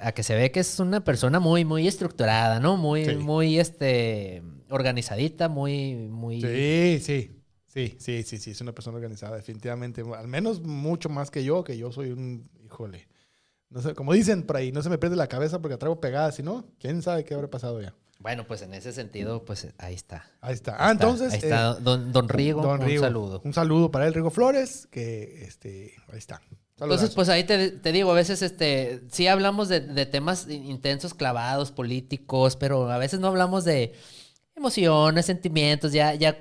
[0.07, 2.77] a- que se ve que es una persona muy, muy estructurada, ¿no?
[2.77, 3.15] Muy, Sí.
[3.15, 6.41] muy, este, organizadita, muy, muy...
[6.41, 7.33] Sí, sí.
[7.67, 10.03] Sí, sí, sí, sí, es una persona organizada, definitivamente.
[10.17, 13.07] Al menos mucho más que yo, que yo soy un, híjole.
[13.69, 16.31] No sé, como dicen por ahí, no se me pierde la cabeza porque traigo pegada,
[16.31, 17.93] si no, quién sabe qué habrá pasado ya.
[18.19, 20.25] Bueno, pues en ese sentido, pues ahí está.
[20.41, 20.71] Ahí está.
[20.73, 21.33] Ah, Ahí está, entonces.
[21.33, 23.41] Ahí está, eh, don, don Rigo, don un saludo.
[23.43, 26.41] Un saludo para él, Rigo Flores, que este, ahí está.
[26.79, 27.15] Entonces, Saludazo.
[27.15, 31.71] pues ahí te, te digo, a veces este, sí hablamos de, de temas intensos, clavados,
[31.71, 33.93] políticos, pero a veces no hablamos de
[34.57, 36.37] emociones, sentimientos, ya, ya,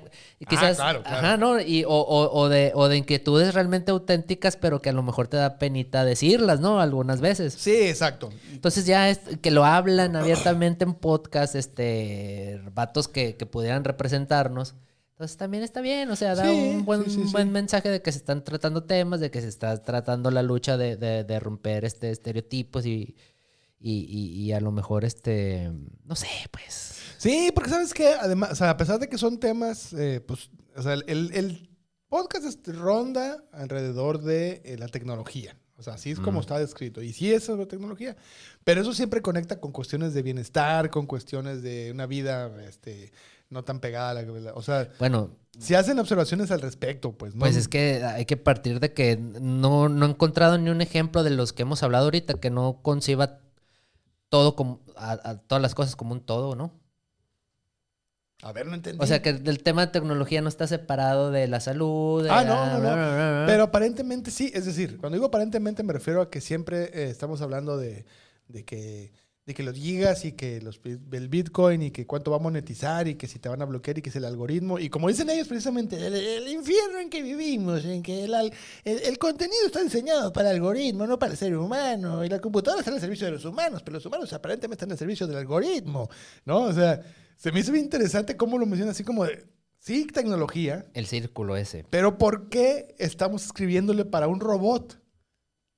[0.49, 1.17] quizás, claro, claro.
[1.27, 1.59] ajá, ¿no?
[1.61, 5.27] Y, o, o- o de, o de inquietudes realmente auténticas, pero que a lo mejor
[5.27, 6.81] te da penita decirlas, ¿no?
[6.81, 7.53] Algunas veces.
[7.53, 8.29] Sí, exacto.
[8.51, 14.75] Entonces ya es que lo hablan abiertamente en podcast, este, vatos que, que pudieran representarnos.
[15.11, 18.11] Entonces también está bien, o sea, da Sí, un buen, sí, buen mensaje de que
[18.11, 21.85] se están tratando temas, de que se está tratando la lucha de, de- de romper
[21.85, 23.15] este estereotipos y,
[23.79, 25.71] y, y- y a lo mejor este,
[26.05, 26.96] no sé, pues.
[27.17, 30.49] Sí, porque sabes que además, o sea, a pesar de que son temas, eh, pues,
[30.75, 31.69] o sea, el, el
[32.09, 35.57] podcast ronda alrededor de eh, la tecnología.
[35.79, 36.41] O sea, así es como Mm.
[36.41, 37.01] está descrito.
[37.03, 38.15] Y sí es sobre tecnología.
[38.63, 43.11] Pero eso siempre conecta con cuestiones de bienestar, con cuestiones de una vida este,
[43.49, 44.21] no tan pegada a la...
[44.23, 47.35] la- O sea, Bueno, se hacen observaciones al respecto, pues.
[47.35, 47.41] ¿no?
[47.41, 51.23] pues es que hay que partir de que no, no he encontrado ni un ejemplo
[51.23, 53.39] de los que hemos hablado ahorita que no conciba
[54.29, 56.71] todo como, a, a todas las cosas como un todo, ¿no?
[58.43, 59.03] A ver, no entendí.
[59.03, 62.23] O sea, que el tema de tecnología no está separado de la salud.
[62.23, 63.45] de Ah, la- no, no, no.
[63.47, 67.41] Pero aparentemente sí, es decir, cuando digo aparentemente me refiero a que siempre eh, estamos
[67.41, 68.05] hablando de,
[68.47, 69.11] de que
[69.47, 73.07] de que los gigas y que los, el Bitcoin y que cuánto va a monetizar
[73.07, 74.77] y que si te van a bloquear y que es el algoritmo.
[74.77, 78.51] Y como dicen ellos precisamente, el, el infierno en que vivimos, en que el, el-
[78.99, 82.25] el contenido está diseñado para el algoritmo, no para el ser humano.
[82.25, 84.97] Y la computadora está al servicio de los humanos, pero los humanos aparentemente están al
[84.97, 86.09] servicio del algoritmo.
[86.43, 86.63] ¿No?
[86.63, 87.01] O sea,
[87.37, 89.45] se me hizo bien interesante cómo lo menciona así como de,
[89.79, 91.85] sí, tecnología, El círculo ese.
[91.89, 94.99] pero ¿por qué estamos escribiéndole para un robot?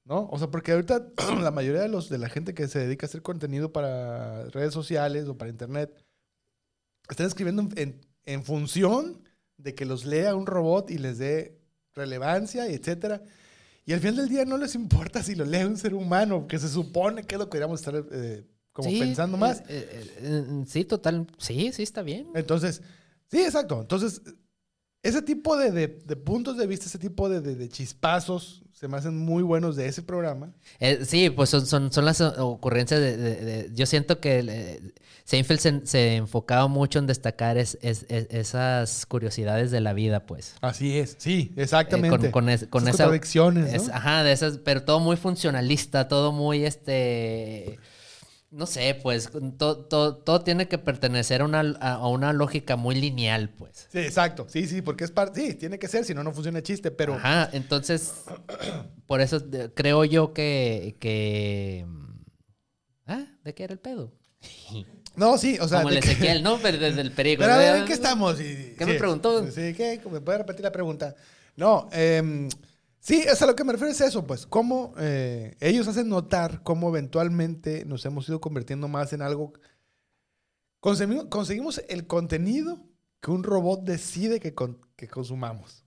[0.09, 0.27] ¿No?
[0.31, 1.07] O sea, porque ahorita
[1.41, 4.73] la mayoría de, los, de la gente que se dedica a hacer contenido para redes
[4.73, 5.95] sociales o para internet
[7.09, 9.23] están escribiendo en, en función
[9.57, 11.59] de que los lea un robot y les dé
[11.93, 13.21] relevancia, etcétera.
[13.85, 16.59] Y al final del día no les importa si lo lee un ser humano, que
[16.59, 19.61] se supone que es lo que deberíamos estar eh, como Sí, pensando más.
[19.61, 21.27] eh, eh, eh, sí, total.
[21.37, 22.27] Sí, sí, está bien.
[22.35, 22.81] Entonces,
[23.29, 23.81] sí, exacto.
[23.81, 24.21] Entonces,
[25.03, 28.95] ese tipo de, de- de puntos de vista, ese tipo de, de- chispazos, se me
[28.97, 30.53] hacen muy buenos de ese programa.
[30.79, 34.81] Eh, sí, pues son, son, son las ocurrencias de, Yo siento que eh,
[35.25, 40.25] Seinfeld se, se enfocaba mucho en destacar es- es- es- esas curiosidades de la vida,
[40.25, 40.55] pues.
[40.61, 42.31] Así es, sí, Eh, exactamente.
[42.31, 43.03] con, con con Esas esa...
[43.03, 43.93] contradicciones, ¿no?
[43.93, 47.79] ajá, de esas, pero todo muy funcionalista, todo muy, este...
[48.51, 52.95] No sé, pues, todo, todo, todo tiene que pertenecer a una, a una lógica muy
[52.95, 53.87] lineal, pues.
[53.91, 54.47] Sí, exacto.
[54.49, 55.39] Sí, sí, porque es parte.
[55.39, 56.89] Sí, tiene que ser, si no, no funciona el chiste.
[56.89, 58.11] Pero Ajá, entonces,
[59.05, 59.39] por eso
[59.75, 60.95] creo yo que...
[60.99, 61.85] que...
[63.05, 64.13] Ah, ¿de qué era el pedo?
[65.15, 65.79] no, sí, o sea.
[65.79, 66.57] Como el que- Ezequiel, ¿no?
[66.59, 67.41] Pero desde el perico.
[67.41, 68.39] Pero a ver, ¿en qué estamos?
[68.41, 69.45] Y- ¿Qué me preguntó?
[69.51, 70.01] Sí, ¿qué?
[70.11, 71.13] ¿Me puede repetir la pregunta?
[71.55, 72.47] No, em,
[72.99, 76.61] sí, es a lo que me refiero es eso, pues, cómo eh, ellos hacen notar
[76.63, 79.53] cómo eventualmente nos hemos ido convirtiendo más en algo.
[80.79, 82.85] Conseguimos, conseguimos el contenido
[83.21, 85.83] que un robot decide que, con- que consumamos.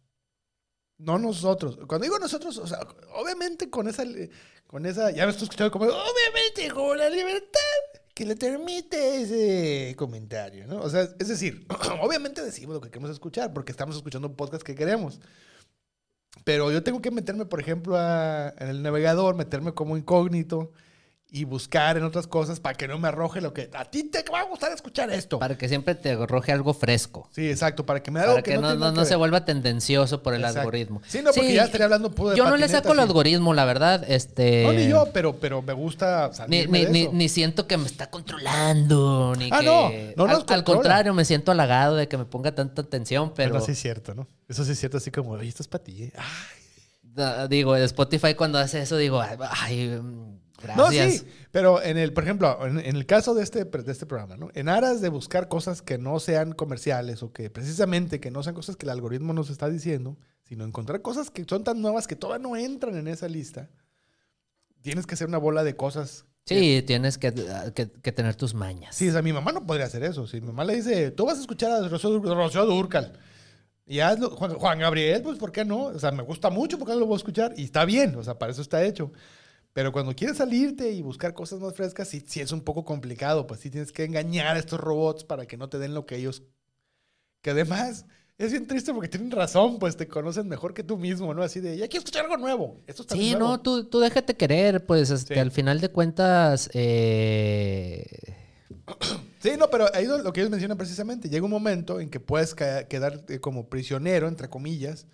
[0.98, 1.79] No nosotros.
[1.88, 2.79] Cuando digo nosotros, o sea,
[3.14, 4.05] obviamente con esa,
[4.66, 7.59] con esa, ya me estoy escuchando como, obviamente con la libertad
[8.14, 10.81] que le permite ese comentario, ¿no?
[10.83, 11.66] O sea, es decir,
[12.03, 15.20] obviamente decimos lo que queremos escuchar porque estamos escuchando un podcast que queremos.
[16.45, 20.73] Pero yo tengo que meterme, por ejemplo, a- en el navegador, meterme como incógnito
[21.35, 24.23] y buscar en otras cosas para que no me arroje lo que a ti te
[24.31, 25.38] va a gustar escuchar esto.
[25.38, 27.27] Para que siempre te arroje algo fresco.
[27.35, 29.42] Sí, exacto, para que me dé algo Para que no, no, no que se vuelva
[29.47, 30.61] tendencioso por el Exacto.
[30.61, 31.01] algoritmo.
[31.07, 33.64] Sí, no, porque ya estaría hablando puro de Yo no le saco el algoritmo, la
[33.64, 34.05] verdad.
[34.07, 37.11] Este, No, ni yo, pero, pero me gusta Ni, salirme ni, de ni, eso.
[37.14, 39.64] ni siento que me está controlando, ni Ah, que...
[40.16, 43.33] no, no nos al, al contrario, me siento halagado de que me ponga tanta atención,
[43.35, 43.53] pero...
[43.55, 44.29] Pero sí es cierto, ¿no?
[44.51, 46.03] Eso sí es cierto, así como, oye, esto es para ti.
[46.05, 46.12] ¿eh?
[47.03, 49.99] Da- Digo, Spotify cuando hace eso, digo, ay,
[50.77, 54.07] No, sí, pero en el, por ejemplo, en, en el caso de este, de este
[54.07, 54.51] programa, ¿no?
[54.55, 58.55] En aras de buscar cosas que no sean comerciales o que precisamente que no sean
[58.55, 62.16] cosas que el algoritmo nos está diciendo, sino encontrar cosas que son tan nuevas que
[62.16, 63.68] todavía no entran en esa lista,
[64.83, 66.25] tienes que hacer una bola de cosas.
[66.44, 67.33] Sí, tienes que,
[67.75, 68.96] que- que tener tus mañas.
[68.96, 70.27] Sí, o sea, mi mamá no podría hacer eso.
[70.27, 73.12] Si mi mamá le dice, tú vas a escuchar a Rocío, Rocío Durcal.
[73.87, 75.85] Y hazlo, Juan, Juan Gabriel, pues, ¿por qué no?
[75.85, 77.55] O sea, me gusta mucho porque no lo voy a escuchar.
[77.57, 79.12] Y está bien, o sea, para eso está hecho.
[79.72, 83.46] Pero cuando quieres salirte y buscar cosas más frescas, sí, sí es un poco complicado.
[83.46, 86.16] Pues sí tienes que engañar a estos robots para que no te den lo que
[86.16, 86.42] ellos...
[87.40, 88.04] Que además
[88.38, 91.42] es bien triste porque tienen razón, pues te conocen mejor que tú mismo, ¿no?
[91.42, 92.82] Así de, ya quiero escuchar algo nuevo.
[92.87, 93.48] Esto está Sí, nuevo".
[93.48, 95.40] no, tú, tú déjate querer, pues este, Sí.
[95.40, 98.04] al final de cuentas, eh,
[99.38, 101.28] Sí, no, pero ahí lo que ellos mencionan precisamente.
[101.28, 105.06] Llega un momento en que puedes quedar eh, como prisionero, entre comillas,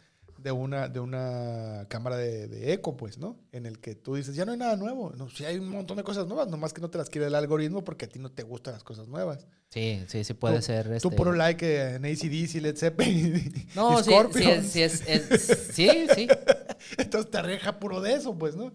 [0.48, 3.38] de una, de una cámara de, de eco, pues, ¿no?
[3.52, 5.12] En el que tú dices, ya no hay nada nuevo.
[5.16, 7.34] No, sí hay un montón de cosas nuevas, nomás que no te las quiere el
[7.34, 9.46] algoritmo porque a ti no te gustan las cosas nuevas.
[9.68, 10.86] sí, sí, sí puede Tú- ser.
[10.86, 14.64] Tú este, puro like eh, en ACDC, Led Zeppelin No, y sí, sí, Scorpions.
[14.66, 16.28] es, sí, es- es- sí, sí.
[16.96, 18.72] Entonces te arreja puro de eso, pues, ¿no?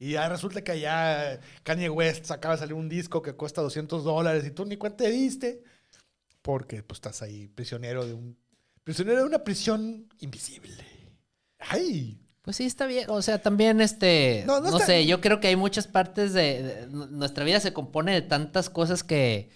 [0.00, 4.02] Y ya resulta que allá Kanye West acaba de salir un disco que cuesta 200
[4.02, 5.62] dólares y tú ni cuenta te diste
[6.42, 8.36] porque pues estás ahí prisionero de un
[8.82, 10.74] prisionero de una prisión invisible.
[11.68, 12.18] ¡Ay!
[12.42, 13.08] Pues sí, está bien.
[13.08, 16.62] O sea, también, este, No, no, no sé, yo creo que hay muchas partes de,
[16.62, 19.50] de- nu- nuestra vida se compone de tantas cosas que,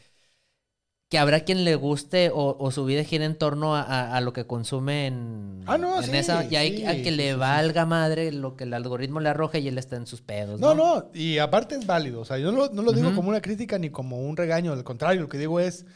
[1.09, 4.21] que habrá quien le guste o, o su vida gira en torno a, a- a
[4.21, 7.35] lo que consume en, Ah, no, en sí, esa, y hay sí, a que le
[7.37, 10.61] valga madre lo que el algoritmo le arroje y él está en sus pedos.
[10.61, 12.21] No, No, no, y aparte es válido.
[12.21, 14.73] O sea, yo no, lo- digo como una crítica ni como un regaño.
[14.73, 15.87] Al contrario, lo que digo es,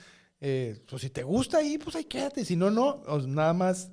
[0.41, 2.45] eh, pues si te gusta ahí, pues ahí quédate.
[2.45, 3.03] Si no, no.
[3.27, 3.91] Nada más.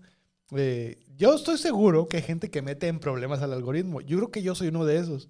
[0.56, 4.01] eh, yo estoy seguro que hay gente que mete en problemas al algoritmo.
[4.01, 5.30] Yo creo que yo soy uno de esos.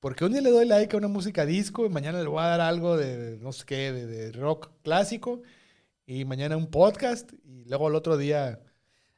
[0.00, 2.46] Porque un día le doy like a una música disco y mañana le voy a
[2.46, 5.42] dar algo de, no sé qué, de, de rock clásico.
[6.06, 7.32] Y mañana un podcast.
[7.44, 8.62] Y luego el otro día...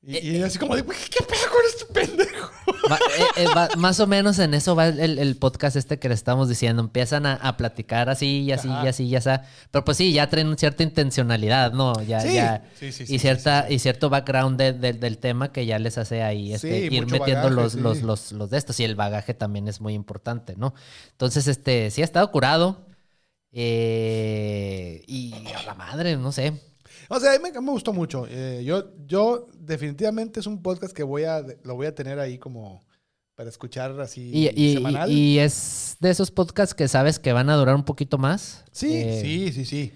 [0.02, 2.50] Y, Eh, y así como de, "Güey, ¿qué pedo con este pendejo?
[2.90, 6.08] Va- eh, eh, va- más o menos en eso va el, el podcast este que
[6.08, 6.80] le estamos diciendo.
[6.82, 8.86] Empiezan a, a platicar así y así Ajá.
[8.86, 9.28] y así y así.
[9.70, 11.92] Pero pues sí, ya traen cierta intencionalidad, ¿no?
[12.02, 12.32] Ya, Sí.
[12.32, 12.64] ya.
[12.78, 15.98] Sí, sí, sí, y cierta, y cierto background de- de- del tema que ya les
[15.98, 18.80] hace ahí este, ir metiendo bagaje, los, los, los, los de estos.
[18.80, 20.72] Y el bagaje también es muy importante, ¿no?
[21.10, 22.86] Entonces, este, sí ha estado curado.
[23.52, 26.52] eh, y a la madre, no sé.
[27.12, 28.26] O sea, a mí me, me gustó mucho.
[28.28, 32.38] Eh, yo, yo definitivamente es un podcast que voy a, lo voy a tener ahí
[32.38, 32.84] como
[33.34, 35.10] para escuchar así Y, y- semanal.
[35.10, 38.64] y es de esos podcasts que sabes que van a durar un poquito más.
[38.70, 39.92] sí, Eh, sí, sí, sí.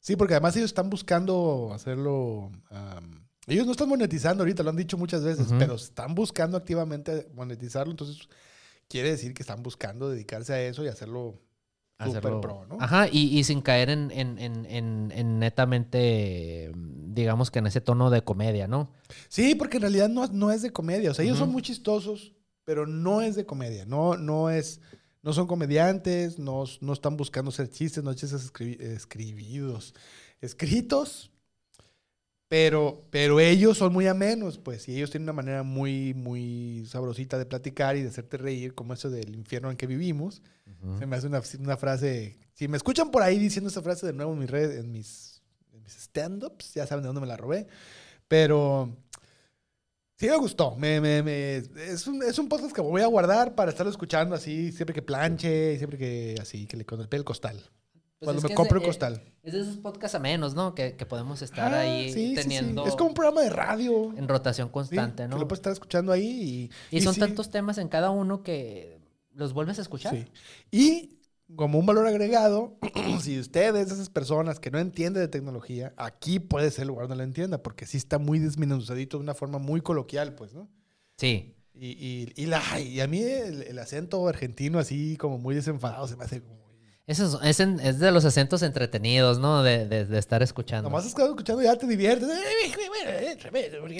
[0.00, 2.50] Sí, porque además ellos están buscando hacerlo.
[3.46, 7.90] ellos no están monetizando ahorita, lo han dicho muchas veces, pero están buscando activamente monetizarlo.
[7.90, 8.26] Entonces,
[8.88, 11.38] quiere decir que están buscando dedicarse a eso y hacerlo
[12.06, 12.76] super pro, ¿no?
[12.80, 17.80] Ajá, y, y sin caer en, en- en- en- en netamente, digamos que en ese
[17.80, 18.92] tono de comedia, ¿no?
[19.28, 21.10] Sí, porque en realidad no, no es de comedia.
[21.10, 22.34] O sea, ellos son muy chistosos,
[22.64, 23.84] pero no es de comedia.
[23.84, 24.80] No, no es.
[25.22, 29.92] No son comediantes, no, no están buscando hacer chistes, no chistes escri- escribidos,
[30.40, 31.32] escritos.
[32.48, 37.36] Pero, pero ellos son muy amenos, pues, y ellos tienen una manera muy, muy sabrosita
[37.36, 40.42] de platicar y de hacerte reír, como eso del infierno en que vivimos.
[40.98, 42.38] Se me hace una, una frase.
[42.54, 45.42] Si me escuchan por ahí diciendo esa frase de nuevo en mis redes, en mis,
[45.72, 47.66] en mis stand-ups, ya saben de dónde me la robé.
[48.28, 48.96] Pero
[50.16, 50.74] sí me gustó.
[50.76, 54.34] Me, me- me- es, un, es un podcast que voy a guardar para estarlo escuchando
[54.34, 57.62] así, siempre que planche, siempre que así, que le con el costal.
[58.18, 59.22] Pues cuando me que compro de- el costal.
[59.42, 60.74] Es de esos podcasts a menos, ¿no?
[60.74, 62.34] Que, que podemos estar Ah, ahí sí, sí, sí.
[62.34, 64.12] teniendo Es como un programa de radio.
[64.16, 65.38] en rotación constante, Que ¿no?
[65.38, 66.96] lo puedes estar escuchando ahí y.
[66.96, 68.98] Y son tantos temas en cada uno que
[69.34, 70.14] los vuelves a escuchar.
[70.16, 70.26] Sí.
[70.72, 71.18] Y
[71.54, 72.76] como un valor agregado,
[73.22, 76.88] si usted es de esas personas que no entiende de tecnología, aquí puede ser el
[76.88, 80.52] lugar donde lo entienda, porque sí está muy desminuzadito de una forma muy coloquial, pues,
[80.54, 80.68] ¿no?
[81.16, 81.54] Sí.
[81.72, 86.08] Y, y, y la, y a mí el, el acento argentino así como muy desenfadado
[86.08, 86.57] se me hace como...
[87.08, 89.62] Eso es, es en- es de los acentos entretenidos, ¿no?
[89.62, 90.90] De, de- de estar escuchando.
[90.90, 92.28] Nomás estás escuchando y ya te diviertes.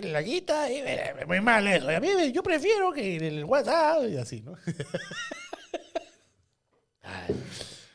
[0.05, 1.89] La guita, eh, muy mal eso.
[1.89, 4.53] A mí yo prefiero que el WhatsApp y así, ¿no?
[7.03, 7.35] Ay,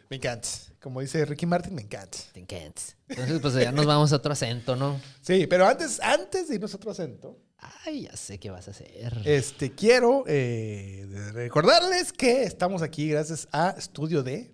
[0.10, 0.48] Me encanta.
[0.82, 2.18] Como dice Ricky Martin, me encanta.
[2.34, 2.98] te encantas.
[3.08, 5.00] Entonces, pues ya nos vamos a otro acento, ¿no?
[5.22, 7.40] Sí, pero antes, antes de irnos a otro acento,
[7.86, 9.22] Ay, ya sé qué vas a hacer.
[9.24, 14.53] Este, quiero eh, recordarles que estamos aquí gracias a Studio D,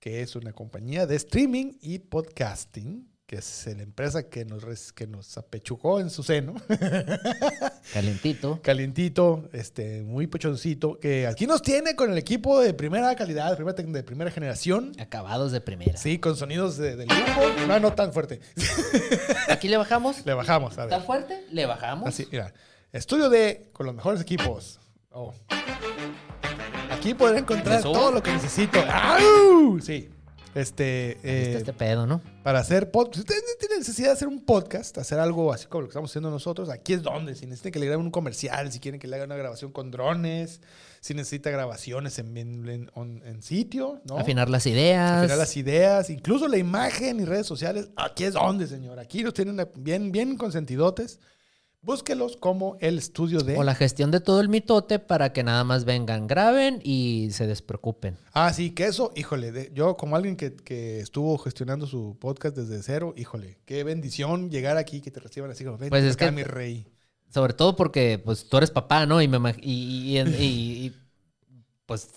[0.00, 5.06] que es una compañía de streaming y podcasting, que es la empresa que nos, que
[5.08, 6.54] nos apechucó en su seno,
[7.92, 8.60] Calientito.
[8.62, 13.56] calientito, este, muy pechoncito, que aquí nos tiene con el equipo de primera calidad, de
[13.56, 14.92] primera, de primera generación.
[14.98, 15.96] Acabados de primera.
[15.96, 17.66] Sí, con sonidos de, de lujo.
[17.66, 18.40] No, no tan fuerte.
[19.48, 20.24] Aquí le bajamos.
[20.24, 20.90] Le bajamos, a ver.
[20.90, 21.44] ¿Tan fuerte?
[21.50, 22.08] Le bajamos.
[22.08, 22.52] Así, mira.
[22.92, 24.78] Estudio D con los mejores equipos.
[25.10, 25.34] Oh.
[27.06, 28.80] Aquí podrán encontrar todo lo que necesito.
[28.90, 29.78] ¡Au!
[29.80, 30.08] Sí.
[30.56, 32.20] Este, eh, este pedo, ¿no?
[32.42, 33.14] para hacer podcast.
[33.14, 36.10] Si ustedes tienen necesidad de hacer un podcast, hacer algo así como lo que estamos
[36.10, 37.36] haciendo nosotros, aquí es donde.
[37.36, 39.92] Si necesitan que le graben un comercial, si quieren que le hagan una grabación con
[39.92, 40.60] drones,
[41.00, 44.18] si necesita grabaciones en, en, en- on- en sitio, ¿no?
[44.18, 45.18] Afinar las ideas.
[45.20, 47.90] Afinar las ideas, incluso la imagen y redes sociales.
[47.94, 48.98] Aquí es donde, señor.
[48.98, 51.20] Aquí los tienen bien, bien consentidotes.
[51.86, 53.56] Búsquelos como el estudio de.
[53.56, 57.46] O la gestión de todo el mitote para que nada más vengan, graben y se
[57.46, 58.18] despreocupen.
[58.32, 62.56] Ah, sí, que eso, híjole, de- yo como alguien que, que estuvo gestionando su podcast
[62.56, 66.26] desde cero, híjole, qué bendición llegar aquí, que te reciban así como, Pues es acá,
[66.26, 66.88] que- mi rey.
[67.32, 69.22] Sobre todo porque pues tú eres papá, ¿no?
[69.22, 70.92] Y, me y- y,
[71.86, 72.08] pues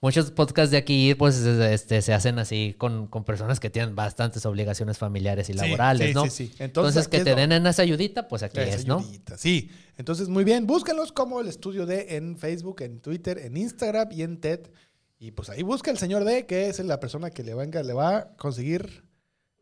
[0.00, 4.46] muchos podcasts de aquí pues este, se hacen así con, con personas que tienen bastantes
[4.46, 6.24] obligaciones familiares y Sí, laborales, sí, ¿no?
[6.24, 6.42] sí, sí.
[6.58, 8.98] Entonces, Entonces, que te den en esa ayudita, pues aquí es, ¿no?
[9.00, 13.56] ayudita, Sí, entonces muy bien, búsquenlos como el estudio D en Facebook, en Twitter, en
[13.56, 14.70] Instagram y en TED.
[15.18, 17.82] Y pues ahí busca el señor D, que es la persona que le va, a-
[17.82, 19.04] le va a conseguir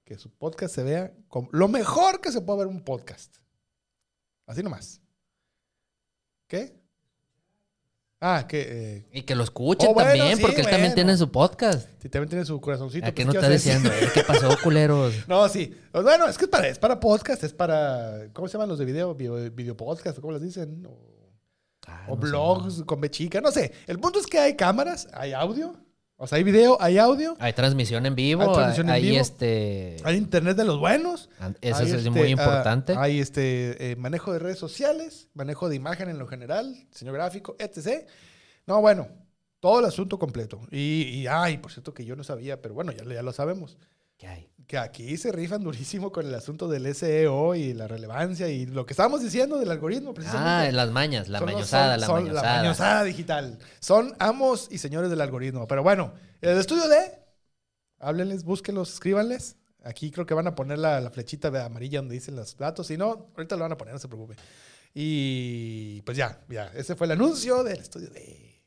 [0.04, 3.36] que su podcast se vea como lo mejor que se puede ver un podcast.
[4.46, 5.00] Así nomás.
[6.48, 6.83] ¿Qué?
[8.26, 11.14] Ah, que eh, Y que lo escuchen Oh, bueno, también, sí, porque él también tiene
[11.18, 11.88] su podcast.
[12.00, 13.06] si también tiene su corazoncito.
[13.06, 13.90] ¿A qué pues, no ¿qué está diciendo?
[14.14, 15.12] ¿Qué pasó, culeros?
[15.28, 15.76] No, sí.
[15.92, 18.28] Pues bueno, es que es para, es para podcast, es para.
[18.32, 19.14] ¿Cómo se llaman los de video?
[19.14, 20.86] Video, video podcast, ¿cómo les dicen?
[20.86, 21.12] O,
[21.86, 22.28] Ah, o no sé.
[22.30, 23.70] blogs con B chica, no sé.
[23.86, 25.76] El punto es que hay cámaras, hay audio.
[26.16, 29.02] O sea, hay video, hay audio, Hay transmisión en vivo, Hay hay, transmisión en hay
[29.02, 29.20] vivo.
[29.20, 29.96] este...
[30.04, 31.28] hay internet de los buenos.
[31.60, 32.94] Eso hay es este, muy ah, importante.
[32.96, 37.56] hay este eh, manejo de redes sociales, manejo de imagen en lo general, diseño gráfico,
[37.58, 38.06] etc.
[38.66, 39.08] No, bueno,
[39.58, 40.60] todo el asunto completo.
[40.70, 43.76] Y, y ay, por cierto que yo no sabía, pero bueno, ya, ya lo sabemos.
[44.16, 44.50] ¿Qué hay?
[44.66, 48.86] que aquí se rifan durísimo con el asunto del SEO y la relevancia y lo
[48.86, 50.68] que estábamos diciendo del algoritmo precisamente.
[50.68, 52.56] Ah, las mañas, la Son los- mañosada, son- la son mañosada.
[52.56, 53.58] La mañosada digital.
[53.80, 55.66] Son amos y señores del algoritmo.
[55.68, 57.18] Pero bueno, el estudio de,
[57.98, 59.56] háblenles, búsquenlos, escríbanles.
[59.82, 62.86] Aquí creo que van a poner la, la flechita de amarilla donde dicen los datos.
[62.86, 64.34] Si no, ahorita lo van a poner, no se preocupe.
[64.94, 66.68] Y pues ya, ya.
[66.74, 68.62] Ese fue el anuncio del estudio de.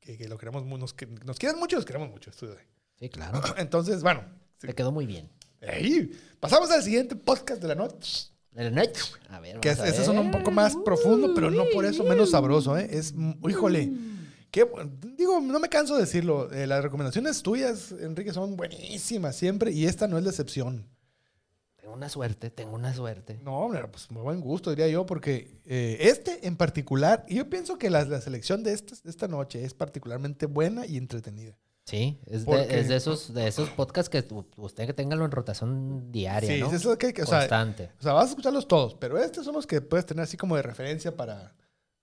[0.00, 2.66] Que, que lo queremos, nos, que- nos quieren mucho, los queremos mucho, estudio de.
[2.98, 3.42] Sí, claro.
[3.58, 4.22] Entonces, bueno.
[4.66, 5.28] Te quedó muy bien.
[5.60, 6.10] Ey,
[6.40, 8.28] pasamos al siguiente podcast de la noche.
[8.54, 8.96] El net.
[9.30, 10.40] A ver, Que es, a ese son un ver.
[10.40, 12.88] poco más profundo, pero no por eso menos sabroso, ¿eh?
[12.90, 13.90] Es, mm, híjole,
[14.52, 16.52] bu- digo, no me canso de decirlo.
[16.52, 20.86] eh, las recomendaciones tuyas, Enrique, son buenísimas siempre y esta no es la excepción.
[21.76, 23.40] Tengo una suerte, tengo una suerte.
[23.42, 27.50] No, hombre, pues muy buen gusto, diría yo, porque eh, este en particular, y yo
[27.50, 31.58] pienso que la, la selección de, de esta noche es particularmente buena y entretenida.
[31.84, 34.24] Sí, es de, es de esos, de esos podcasts que
[34.56, 36.68] usted que tenganlo en rotación diaria, Sí, ¿no?
[36.68, 37.90] es eso que, que, o sea, Constante.
[38.00, 40.56] O sea, vas a escucharlos todos, pero estos son los que puedes tener así como
[40.56, 41.52] de referencia para.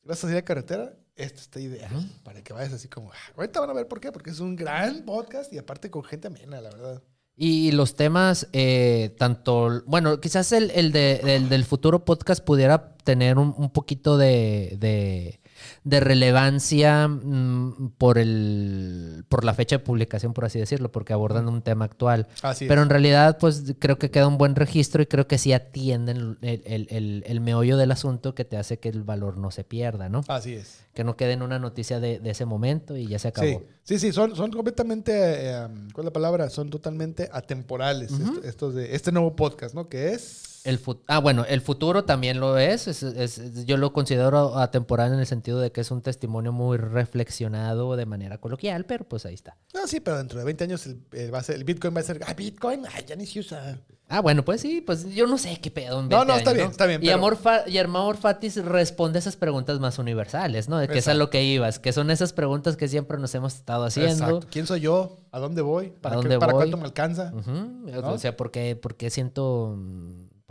[0.01, 1.91] Si vas a salir a carretera, este está ideal.
[2.23, 3.11] Para que vayas así como.
[3.11, 6.03] "Ah, Ahorita van a ver por qué, porque es un gran podcast y aparte con
[6.03, 7.01] gente amena, la verdad.
[7.35, 12.95] Y los temas, eh, tanto, bueno, quizás el, el de, el del futuro podcast pudiera
[12.97, 15.39] tener un, un poquito de, de,
[15.83, 21.47] de relevancia mm, por, el, por la fecha de publicación, por así decirlo, porque abordan
[21.47, 22.27] un tema actual.
[22.41, 25.53] Así Pero en realidad, pues creo que queda un buen registro y creo que sí
[25.53, 29.51] atienden el, el- el- el meollo del asunto que te hace que el valor no
[29.51, 30.23] se pierda, ¿no?
[30.27, 30.81] Así es.
[30.93, 33.47] Que no quede en una noticia de, de ese momento y ya se acabó.
[33.83, 35.11] Sí, sí, sí, son, son completamente.
[35.15, 36.49] eh, ¿Cuál es la palabra?
[36.49, 38.11] Son totalmente atemporales
[38.43, 39.87] estos de este nuevo podcast, ¿no?
[39.87, 40.50] Que es.
[40.63, 42.87] El ah, bueno, el futuro también lo es.
[42.87, 46.51] es- es- es- yo lo considero atemporal en el sentido de que es un testimonio
[46.51, 49.57] muy reflexionado de manera coloquial, pero pues ahí está.
[49.73, 51.99] No, sí, pero dentro de 20 años el, el va a ser, el Bitcoin va
[52.01, 52.19] a ser.
[52.27, 52.83] ¡Ah, Bitcoin!
[52.93, 53.79] ¡Ay, ya ni se usa!
[54.13, 56.01] Ah, bueno, pues sí, pues yo no sé qué pedo.
[56.01, 58.57] en No, 20 no, está años, bien, está bien, Y, Amor Fa- y Amor Fatis
[58.63, 60.77] responde esas preguntas más universales, ¿no?
[60.79, 63.55] De que es a lo que ibas, que son esas preguntas que siempre nos hemos
[63.55, 64.25] estado haciendo.
[64.25, 64.47] Exacto.
[64.51, 65.17] ¿Quién soy yo?
[65.31, 65.91] ¿A dónde voy?
[66.01, 66.59] ¿Para, qué- dónde para voy?
[66.63, 67.33] cuánto me alcanza?
[68.03, 69.77] O sea, ¿por qué, por qué siento,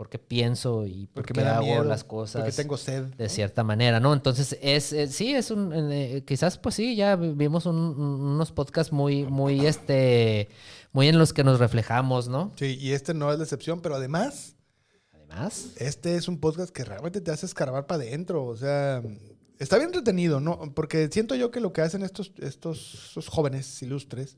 [0.01, 1.83] por qué pienso y por Porque me da hago miedo.
[1.83, 2.41] las cosas?
[2.41, 3.03] Porque tengo sed.
[3.03, 4.13] de cierta manera, ¿no?
[4.13, 8.21] Entonces, es, es- sí, es un, eh, quizás pues sí, ya vi- vimos un- un-
[8.33, 10.49] unos podcasts muy, muy, este,
[10.91, 12.51] muy en los que nos reflejamos, ¿no?
[12.55, 14.55] Sí, y este no es la excepción, pero además,
[15.13, 18.43] Además, este es un podcast que realmente te hace escarbar para adentro.
[18.43, 19.03] O sea,
[19.59, 20.73] está bien entretenido, ¿no?
[20.73, 24.35] Porque siento yo que lo que hacen estos, estos, estos jóvenes ilustres.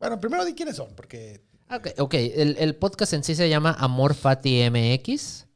[0.00, 1.42] Bueno, primero di quiénes son, porque.
[1.70, 5.46] Ok, ok, el, el podcast en sí se llama Amor Fati MX,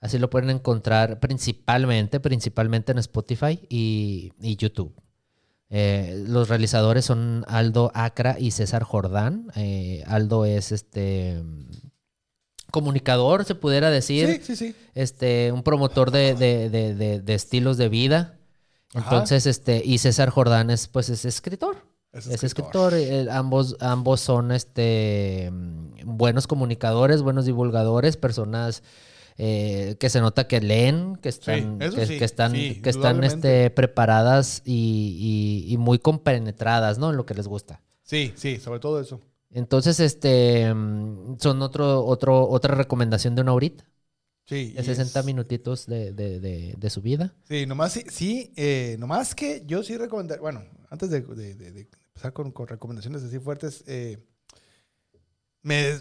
[0.00, 4.94] así lo pueden encontrar principalmente, principalmente en Spotify y, y YouTube.
[5.74, 9.46] Eh, los realizadores son Aldo Acra y César Jordán.
[9.56, 11.42] Eh, Aldo es este
[12.70, 14.28] comunicador, se pudiera decir.
[14.44, 14.76] Sí, sí, sí.
[14.94, 18.38] este, un promotor de, de- de- de- estilos de vida.
[18.94, 19.08] Ajá.
[19.14, 21.76] Entonces, este, y César Jordán es, pues, es escritor.
[22.12, 22.92] Es Es escritor.
[22.94, 28.82] eh, ambos, ambos son este, mm, buenos comunicadores, buenos divulgadores, personas
[29.38, 33.24] eh, que se nota que leen, que están, que, sí, que están, sí, que están
[33.24, 37.10] este, preparadas y, y- y muy compenetradas, ¿no?
[37.10, 37.80] En lo que les gusta.
[38.02, 39.20] Sí, sí, sobre todo eso.
[39.50, 43.84] Entonces, este, mm, son otro, otro, otra recomendación de una horita,
[44.44, 44.72] Sí.
[44.72, 47.32] de y 60 es- minutitos de, de- de- de su vida.
[47.48, 51.24] Sí, nomás sí, sí eh, nomás que yo sí recomendaría, bueno, antes de
[52.14, 54.18] empezar con, con recomendaciones así fuertes, eh,
[55.62, 55.92] me,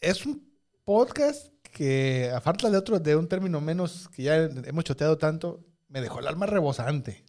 [0.00, 0.48] es un
[0.84, 5.64] podcast que, a falta de otro, de un término menos que ya hemos choteado tanto,
[5.88, 7.24] me dejó el alma rebosante.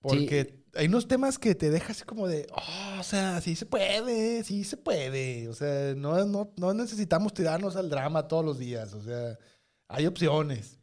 [0.00, 3.64] Porque hay unos temas que te dejas así como de, "Oh, o sea, sí se
[3.64, 5.48] puede, sí se puede.
[5.48, 8.92] O sea, no, no, no necesitamos tirarnos al drama todos los días.
[8.92, 9.38] O sea,
[9.88, 10.78] hay opciones.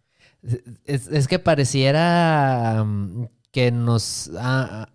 [0.85, 4.31] Es, es que pareciera mm, que nos...
[4.37, 4.91] ah,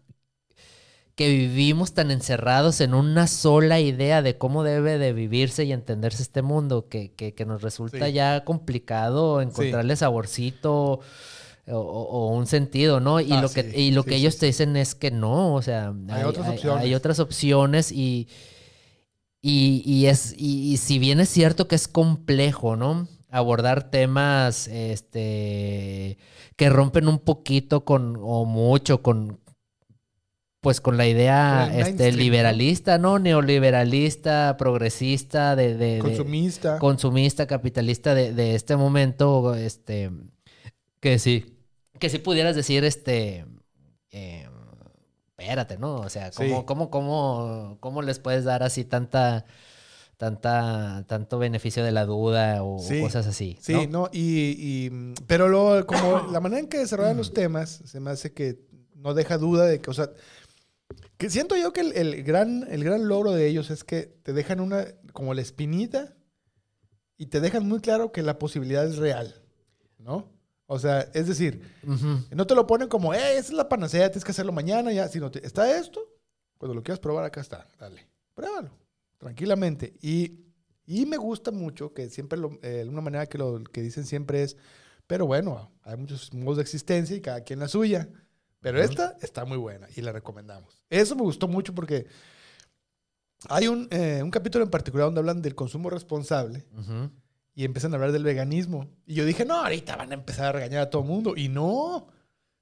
[1.16, 6.22] que vivimos tan encerrados en una sola idea de cómo debe de vivirse y entenderse
[6.22, 8.12] este mundo que, que- que nos resulta Sí.
[8.12, 11.00] ya complicado encontrarle saborcito
[11.68, 13.18] o, un sentido, ¿no?
[13.20, 15.62] Y Ah, lo que, sí, y lo que ellos te dicen es que no, o
[15.62, 16.84] sea, Hay otras opciones.
[16.84, 18.28] hay otras opciones y,
[19.42, 23.08] y, y es, y, y si bien es cierto que es complejo, ¿no?
[23.30, 26.18] Abordar temas este,
[26.56, 29.40] que rompen un poquito con, o mucho con,
[30.66, 33.20] pues con la idea este, liberalista, ¿no?
[33.20, 36.80] Neoliberalista, progresista, de, de- de- Consumista.
[36.80, 40.10] consumista, capitalista de, de este momento, este,
[40.98, 41.54] que sí,
[42.00, 43.46] que sí pudieras decir, este,
[44.10, 44.48] eh,
[45.38, 45.98] espérate, ¿no?
[45.98, 46.64] O sea, ¿cómo, Sí.
[46.66, 49.44] cómo, cómo, cómo les puedes dar así tanta,
[50.16, 53.56] tanta, tanto beneficio de la duda o Sí, cosas así?
[53.60, 53.86] Sí, ¿no?
[53.86, 54.90] no, y, y,
[55.28, 58.58] pero lo, como la manera en que desarrollan los temas se me hace que
[58.96, 60.10] no deja duda de que, o sea,
[61.18, 64.32] que siento yo que el, el gran, el gran logro de ellos es que te
[64.32, 66.14] dejan una, como la espinita
[67.16, 69.42] y te dejan muy claro que la posibilidad es real,
[69.98, 70.30] ¿no?
[70.66, 71.62] O sea, es decir,
[72.32, 75.06] no te lo ponen como, eh, esa es la panacea, tienes que hacerlo mañana ya,
[75.08, 76.00] sino, te- está esto,
[76.58, 78.70] cuando lo quieras probar, acá está, dale, pruébalo,
[79.16, 79.94] tranquilamente.
[80.02, 80.40] Y,
[80.84, 84.42] y me gusta mucho que siempre, lo, eh, una manera que lo que dicen siempre
[84.42, 84.56] es,
[85.06, 88.08] pero bueno, hay muchos modos de existencia y cada quien la suya.
[88.72, 90.82] Pero esta está muy buena y la recomendamos.
[90.90, 92.06] Eso me gustó mucho porque
[93.48, 97.10] hay un, eh, un capítulo en particular donde hablan del consumo responsable Ujú.
[97.54, 98.88] y empiezan a hablar del veganismo.
[99.06, 101.34] Y yo dije, no, ahorita van a empezar a regañar a todo el mundo.
[101.36, 102.08] Y no.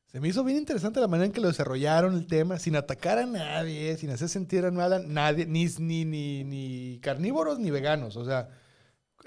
[0.06, 3.18] Se me hizo bien interesante la manera en que lo desarrollaron el tema, sin atacar
[3.18, 8.16] a nadie, sin hacer sentir a nada, nadie, ni, ni, ni, ni carnívoros ni veganos.
[8.16, 8.48] O sea,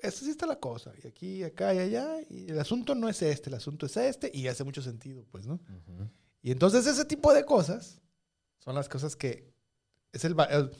[0.01, 0.93] esta sí está la cosa.
[1.03, 2.07] Y aquí, acá y allá.
[2.29, 4.29] Y el asunto no es este, el asunto es este.
[4.31, 5.55] Y hace mucho sentido, pues, ¿no?
[5.55, 6.09] Ujú.
[6.47, 7.99] Y entonces ese tipo de cosas
[8.59, 9.51] son las cosas que
[10.13, 10.71] es el, el-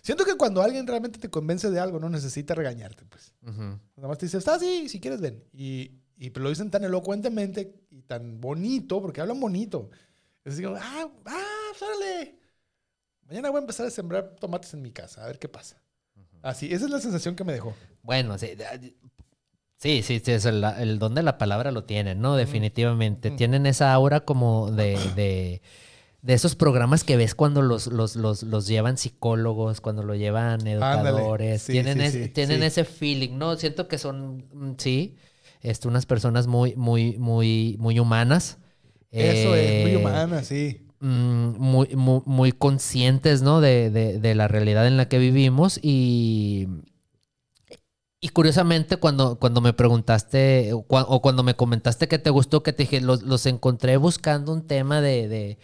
[0.00, 3.34] siento que cuando alguien realmente te convence de algo no necesita regañarte, pues.
[3.42, 3.76] Ujú.
[3.96, 5.42] Nada más te dice, está sí, si quieres ven.
[5.52, 9.90] Y, y pero lo dicen tan elocuentemente y tan bonito, porque hablan bonito.
[10.44, 12.38] Es así como, ah, ah, pues, órale.
[13.26, 15.82] Mañana voy a empezar a sembrar tomates en mi casa, a ver qué pasa.
[16.40, 17.74] Así, esa es la sensación que me dejó.
[18.04, 18.50] Bueno, sí,
[19.78, 22.36] sí, sí, sí, es el, el don de la palabra lo tienen, ¿no?
[22.36, 23.30] Definitivamente.
[23.30, 25.62] Tienen esa aura como de, de,
[26.22, 30.66] de esos programas que ves cuando los, los, los, los llevan psicólogos, cuando lo llevan
[30.66, 31.62] educadores.
[31.62, 33.56] Sí, tienen sí, tienen ese feeling, ¿no?
[33.56, 35.16] Siento que son, mm, sí,
[35.62, 38.58] este, unas personas muy, muy, muy, muy humanas.
[39.12, 40.82] Eso es, muy Eh, humana, sí.
[41.00, 43.60] mm, muy, muy, muy conscientes, ¿no?
[43.60, 46.66] De, de- de la realidad en la que vivimos y...
[48.26, 52.60] Y curiosamente, cuando, cuando me preguntaste o, cua- o cuando me comentaste que te gustó,
[52.64, 55.58] que te dije, los, los encontré buscando un tema de, de,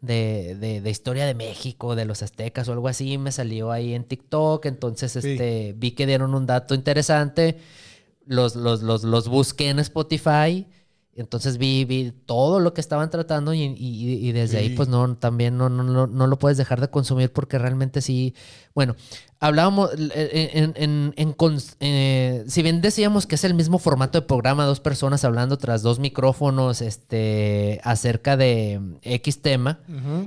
[0.00, 3.92] de, de- de historia de México, de los aztecas o algo así, me salió ahí
[3.92, 5.18] en TikTok, entonces Sí.
[5.18, 7.58] este, vi que dieron un dato interesante,
[8.24, 10.66] los, los, los, los busqué en Spotify,
[11.16, 15.16] entonces vi, vi todo lo que estaban tratando y, y- y desde ahí pues no,
[15.16, 18.34] también no, no, no, no lo puedes dejar de consumir porque realmente sí,
[18.74, 18.96] bueno,
[19.46, 21.34] hablábamos, eh, en, en-
[21.80, 25.82] eh, si bien decíamos que es el mismo formato de programa, dos personas hablando tras
[25.82, 29.80] dos micrófonos este, acerca de X tema,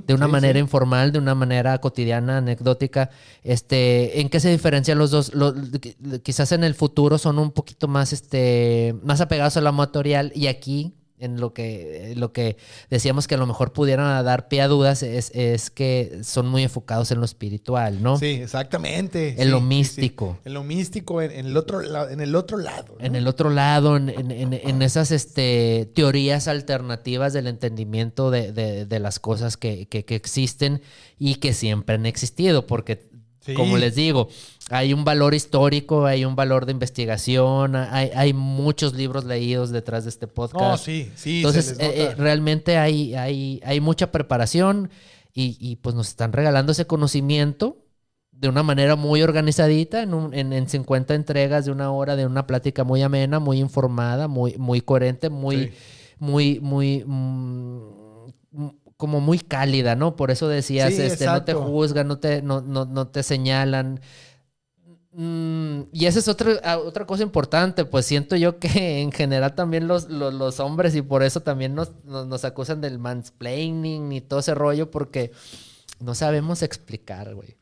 [0.06, 0.60] de una sí, manera sí.
[0.60, 3.10] informal, de una manera cotidiana, anecdótica.
[3.44, 5.32] Este, ¿en qué se diferencian los dos?
[6.22, 10.46] Quizás en el futuro son un poquito más, este, más apegados a lo amatorial y
[10.46, 12.56] aquí en lo que, lo que
[12.90, 16.62] decíamos que a lo mejor pudieran dar pie a dudas es, es que son muy
[16.62, 18.18] enfocados en lo espiritual, ¿no?
[18.18, 19.40] Sí, exactamente.
[19.40, 19.76] En lo sí, sí, sí.
[19.76, 20.38] místico.
[20.44, 22.96] En lo místico, en, en el, otro, lado- en el otro lado.
[22.98, 23.04] ¿no?
[23.04, 28.52] En el otro lado, en, en- en- en esas este, teorías alternativas del entendimiento de,
[28.52, 30.82] de- de las cosas que, que- que existen
[31.18, 33.09] y que siempre han existido, porque,
[33.40, 33.54] Sí.
[33.54, 34.28] como les digo,
[34.68, 40.04] hay un valor histórico, hay un valor de investigación, hay, hay muchos libros leídos detrás
[40.04, 40.60] de este podcast.
[40.62, 41.38] No, sí, sí.
[41.38, 44.90] Entonces, eh, eh, realmente hay, hay, hay mucha preparación
[45.32, 47.78] y, y, pues nos están regalando ese conocimiento
[48.32, 52.26] de una manera muy organizadita, en, un- en, en 50 entregas de una hora, de
[52.26, 55.72] una plática muy amena, muy informada, muy, muy coherente, muy, Sí.
[56.18, 57.80] muy, muy, mm,
[59.00, 60.14] como muy cálida, ¿no?
[60.14, 64.00] Por eso decías, Sí, este, no te juzgan, no te, no, no, no te señalan.
[65.12, 68.68] Mm, y esa es otra, ah, otra cosa importante, pues siento yo que
[69.00, 72.80] en general también los, los, los hombres y por eso también nos, nos, nos acusan
[72.80, 75.32] del mansplaining y todo ese rollo porque
[75.98, 77.56] no sabemos explicar, güey.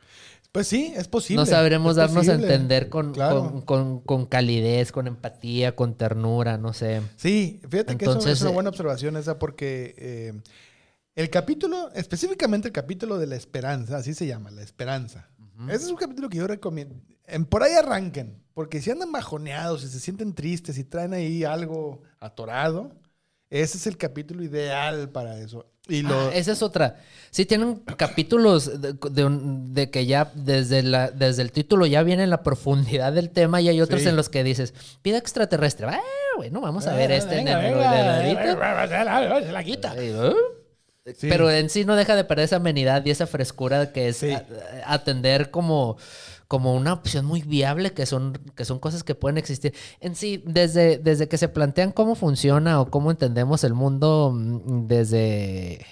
[0.52, 1.42] Pues sí, es posible.
[1.42, 2.42] No sabremos darnos a posible.
[2.54, 3.50] entender con, Claro.
[3.50, 7.02] con, con- con calidez, con empatía, con ternura, no sé.
[7.16, 10.32] Sí, fíjate que eso Entonces, es una eh, buena observación esa porque eh,
[11.18, 15.28] el capítulo, específicamente el capítulo de la esperanza, así se llama, la esperanza.
[15.68, 16.94] Ese es un capítulo que yo recomiendo.
[17.26, 21.42] En, por ahí arranquen, porque si andan bajoneados, si se sienten tristes, si traen ahí
[21.42, 22.92] algo atorado,
[23.50, 25.66] ese es el capítulo ideal para eso.
[25.88, 27.00] Y lo, Ah, esa es otra.
[27.30, 32.02] Sí, tienen capítulos de, de un- de que ya desde, la, desde el título ya
[32.04, 34.08] viene la profundidad del tema y hay otros Sí.
[34.08, 35.86] en los que dices, vida extraterrestre.
[35.88, 36.00] Ah,
[36.36, 39.94] bueno, vamos a ver Eh, este en el- se la quita.
[41.20, 44.34] Pero en sí no deja de perder esa amenidad y esa frescura que es Sí.
[44.84, 45.96] atender como,
[46.48, 49.74] como una opción muy viable, que son, que son cosas que pueden existir.
[50.00, 54.86] En sí, desde, desde que se plantean cómo funciona o cómo entendemos el mundo, mm,
[54.86, 55.84] desde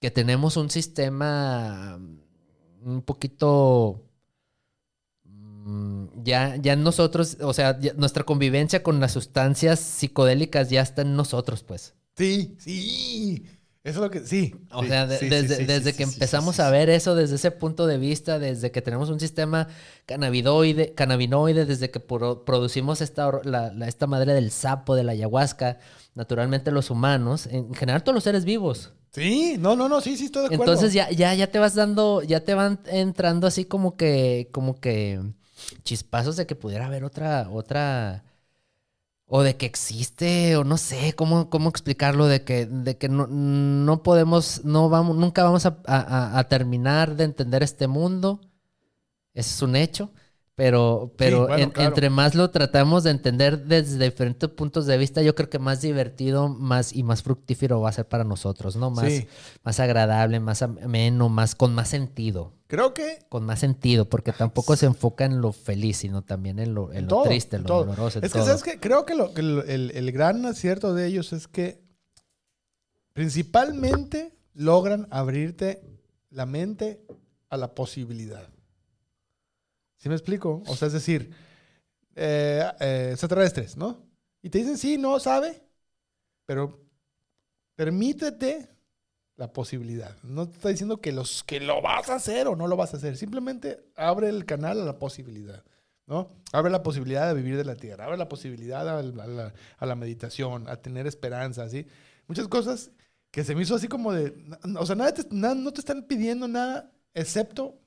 [0.00, 4.02] que tenemos un sistema mm, un poquito
[5.24, 11.02] mm, ya, ya nosotros, o sea, ya nuestra convivencia con las sustancias psicodélicas ya está
[11.02, 11.94] en nosotros, pues.
[12.16, 13.44] Sí, sí.
[13.82, 14.20] Eso es lo que.
[14.20, 14.54] Sí.
[14.72, 17.34] O sí, sea, de- sí, sí, desde, sí, desde que empezamos a ver eso desde
[17.34, 19.68] ese punto de vista, desde que tenemos un sistema
[20.06, 25.04] cannabinoide, cannabinoide desde que pro- producimos esta, or- la- la- esta madre del sapo, de
[25.04, 25.78] la ayahuasca,
[26.14, 28.92] naturalmente los humanos, en general todos los seres vivos.
[29.12, 30.72] Sí, no, no, no, sí, sí, estoy de acuerdo.
[30.72, 34.80] Entonces ya, ya, ya te vas dando, ya te van entrando así como que, como
[34.80, 35.20] que
[35.84, 38.24] chispazos de que pudiera haber otra, otra,
[39.26, 43.26] o de que existe, o no sé cómo, cómo explicarlo, de que, de que no,
[43.26, 48.40] no podemos, no vamos, nunca vamos a, terminar de entender este mundo.
[49.32, 50.12] Eso es un hecho.
[50.56, 51.88] Pero, pero bueno, en- claro.
[51.88, 55.80] entre más lo tratamos de entender desde diferentes puntos de vista, yo creo que más
[55.80, 58.90] divertido más y más fructífero va a ser para nosotros, ¿no?
[58.90, 59.26] Más, Sí.
[59.64, 62.52] más agradable, más ameno, más con más sentido.
[62.68, 66.72] Creo que Con más sentido, porque tampoco se enfoca en lo feliz, sino también en
[66.72, 67.84] lo, en En lo todo, triste, en lo todo.
[67.86, 68.20] doloroso.
[68.20, 68.46] en Es que, todo.
[68.46, 68.78] ¿sabes qué?
[68.78, 71.82] Creo que, lo, que el, el gran acierto de ellos es que
[73.12, 75.82] principalmente logran abrirte
[76.30, 77.04] la mente
[77.50, 78.48] a la posibilidad.
[80.04, 80.62] ¿Sí me explico?
[80.66, 81.30] O sea, es decir,
[82.14, 84.06] eh, eh, extraterrestres, ¿no?
[84.42, 85.62] Y te dicen, sí, no, sabe,
[86.44, 86.78] pero
[87.74, 88.68] permítete
[89.36, 90.14] la posibilidad.
[90.22, 92.92] No te está diciendo que, los, que lo vas a hacer o no lo vas
[92.92, 93.16] a hacer.
[93.16, 95.64] Simplemente abre el canal a la posibilidad.
[96.06, 96.28] ¿no?
[96.52, 99.02] Abre la posibilidad de vivir de la tierra, abre la posibilidad a,
[99.86, 101.86] la, meditación, a tener esperanza, ¿sí?
[102.26, 102.90] Muchas cosas
[103.30, 104.34] que se me hizo así como de,
[104.78, 105.14] o sea, nada
[105.54, 107.80] no te están pidiendo nada excepto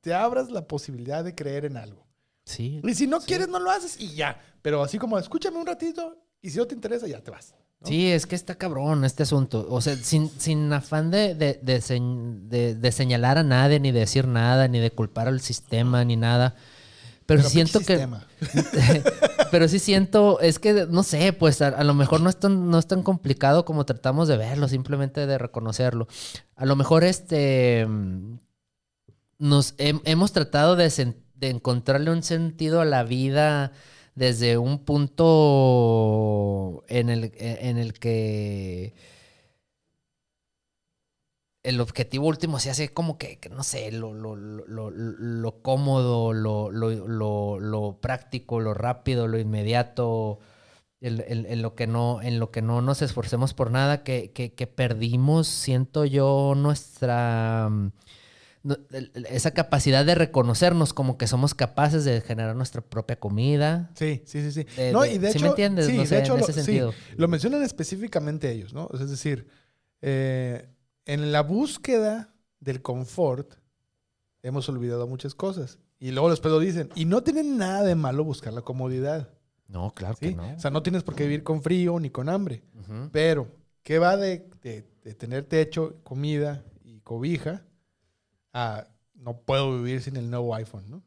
[0.00, 2.06] te abras la posibilidad de creer en algo.
[2.44, 2.80] Sí.
[2.84, 4.40] Y si no quieres, no lo haces y ya.
[4.62, 7.54] Pero así como, escúchame un ratito y si no te interesa, ya te vas.
[7.80, 7.86] ¿no?
[7.86, 9.66] Sí, es que está cabrón este asunto.
[9.70, 14.00] O sea, sin, sin afán de, de, de señ- de- señalar a nadie, ni de
[14.00, 16.54] decir nada, ni de culpar al sistema, ni nada.
[17.26, 18.08] Pero, Pero siento que.
[19.50, 22.70] pero sí siento, es que no sé, pues a, a lo mejor no es, tan,
[22.70, 26.08] no es tan complicado como tratamos de verlo, simplemente de reconocerlo.
[26.56, 27.86] A lo mejor este
[29.38, 30.90] nos hem- hemos tratado de,
[31.50, 33.72] encontrarle un sentido a la vida
[34.14, 38.94] desde un punto en el, en el que
[41.62, 46.70] el objetivo último se hace como que, no sé, lo, lo, lo, lo- cómodo, lo,
[48.00, 50.38] práctico, lo rápido, lo inmediato,
[51.00, 55.48] en, lo que no, en lo que no nos esforcemos por nada, que, que- perdimos,
[55.48, 57.90] siento yo, nuestra mm,
[59.30, 63.90] esa capacidad de reconocernos como que somos capaces de generar nuestra propia comida.
[63.94, 64.66] Sí, sí, sí, sí.
[64.76, 65.86] De- no, de- y de ¿sí hecho, me entiendes?
[65.86, 68.88] sí, No de hecho en lo, sí, mencionan específicamente ellos, ¿no?
[68.92, 69.48] Es decir,
[70.02, 70.68] eh,
[71.06, 73.54] en la búsqueda del confort
[74.42, 75.78] hemos olvidado muchas cosas.
[76.00, 76.90] Y luego después lo dicen.
[76.94, 79.30] Y no tiene nada de malo buscar la comodidad.
[79.66, 80.30] No, claro ¿sí?
[80.30, 80.54] que no.
[80.54, 82.62] O sea, no tienes por qué vivir con frío ni con hambre.
[83.12, 83.48] Pero,
[83.82, 84.48] ¿qué va de
[85.18, 87.64] tener techo, comida y cobija
[89.14, 91.02] no puedo vivir sin el nuevo iPhone, ¿no?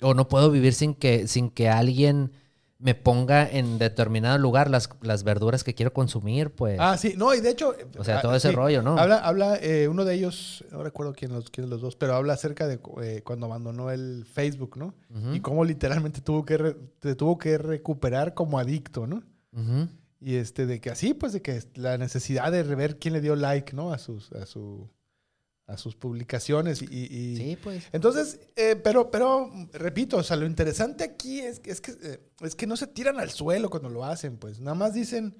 [0.00, 2.32] O no puedo vivir sin que, sin que alguien
[2.80, 6.78] me ponga en determinado lugar las, las verduras que quiero consumir, pues.
[6.80, 7.74] Ah, sí, no, y de hecho.
[7.98, 8.54] o sea, ah, todo ese sí.
[8.54, 8.96] rollo, ¿no?
[8.96, 12.14] Habla, habla eh, uno de ellos, no recuerdo quién los, quién de los dos, pero
[12.14, 14.94] habla acerca de eh, cuando abandonó el Facebook, ¿no?
[15.34, 19.24] Y cómo literalmente tuvo que re- te tuvo que recuperar como adicto, ¿no?
[20.20, 23.34] Y este, de que así, pues de que la necesidad de ver quién le dio
[23.34, 23.92] like, ¿no?
[23.92, 24.88] A sus, a su,
[25.68, 26.82] a sus publicaciones.
[26.82, 27.84] Y, y- Sí, pues.
[27.92, 32.20] Entonces, eh, pero, pero, repito, o sea, lo interesante aquí es, que- es, que, eh,
[32.40, 34.58] es que no se tiran al suelo cuando lo hacen, pues.
[34.58, 35.36] Nada más dicen.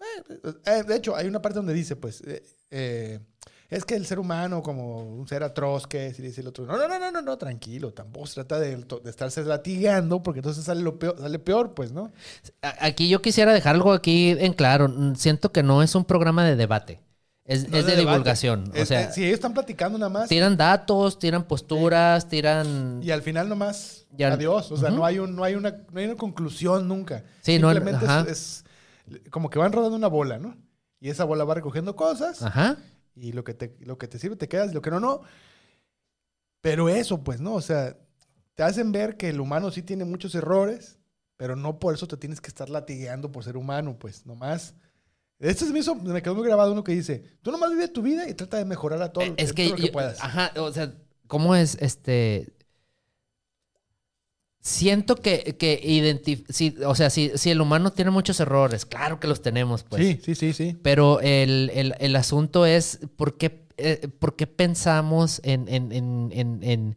[0.00, 2.22] eh, eh, de hecho, hay una parte donde dice, pues,
[2.70, 6.66] es que el ser humano, como un ser atroz que es, y dice el otro,
[6.66, 10.40] no, no, no, no, no, no, tranquilo, tampoco se trata de, de estarse latigando, porque
[10.40, 12.12] entonces sale, lo peor, sale peor, pues, ¿no?
[12.60, 14.92] Aquí yo quisiera dejar algo aquí en claro.
[15.14, 17.00] Siento que no es un programa de debate.
[17.52, 18.72] Es, No es de, divulgación.
[18.80, 23.00] o sea, eh, si ellos están platicando nada más, tiran datos, tiran posturas, tiran...
[23.02, 25.70] y al final nomás, Y al- adiós, o sea, no, hay un, no, hay una,
[25.90, 27.24] no hay una conclusión nunca.
[27.42, 28.64] Sí, no, Simplemente es,
[29.30, 30.56] como que van rodando una bola, ¿no?
[31.00, 32.76] Y esa bola va recogiendo cosas Ajá.
[33.14, 35.22] y lo que, te, lo que te sirve te quedas lo que no, no.
[36.60, 37.54] Pero eso, pues, ¿no?
[37.54, 37.96] O sea,
[38.54, 40.98] te hacen ver que el humano sí tiene muchos errores,
[41.36, 44.74] pero no por eso te tienes que estar latigueando por ser humano, pues, nomás.
[45.42, 48.00] Esto se me hizo, me quedó muy grabado uno que dice, tú nomás vive tu
[48.00, 50.18] vida y trata de mejorar a todo, Eh, es que, lo que yo- puedas.
[50.22, 50.94] Ajá, o sea,
[51.26, 52.52] ¿cómo es este?
[54.60, 59.18] Siento que, que identif- si, o sea, si, si el humano tiene muchos errores, claro
[59.18, 60.00] que los tenemos, pues.
[60.06, 60.78] sí, sí, sí, sí.
[60.82, 66.60] Pero el, el- el asunto es por qué, eh, por qué pensamos en, en, en,
[66.62, 66.96] en,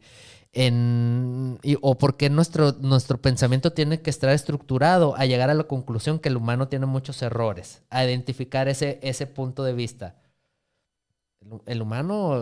[0.56, 5.54] en- y- o por qué nuestro, nuestro pensamiento tiene que estar estructurado a llegar a
[5.54, 10.16] la conclusión que el humano tiene muchos errores, a identificar ese, ese punto de vista.
[11.42, 12.42] El, el humano,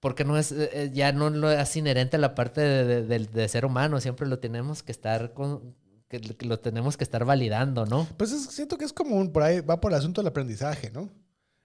[0.00, 3.02] porque no es, eh, eh, ya no lo es inherente a la parte de, de-
[3.06, 5.74] del- de ser humano, siempre lo tenemos que estar con,
[6.08, 8.06] que que lo tenemos que estar validando, ¿no?
[8.16, 10.90] Pues es- siento que es como un, por ahí, va por el asunto del aprendizaje,
[10.90, 11.08] ¿no?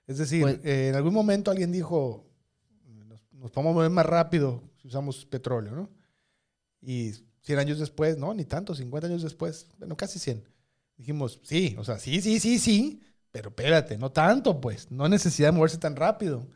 [0.06, 2.26] Es decir, Pues- eh, en algún momento alguien dijo,
[3.38, 5.90] nos podemos mover más rápido si usamos petróleo, ¿no?
[6.82, 10.44] Y 100 años después, no, ni tanto, 50 años después, bueno, casi 100.
[10.98, 15.12] Dijimos, sí, o sea, sí, sí, sí, sí, pero espérate, no tanto, pues, no hay
[15.12, 16.48] necesidad de moverse tan rápido.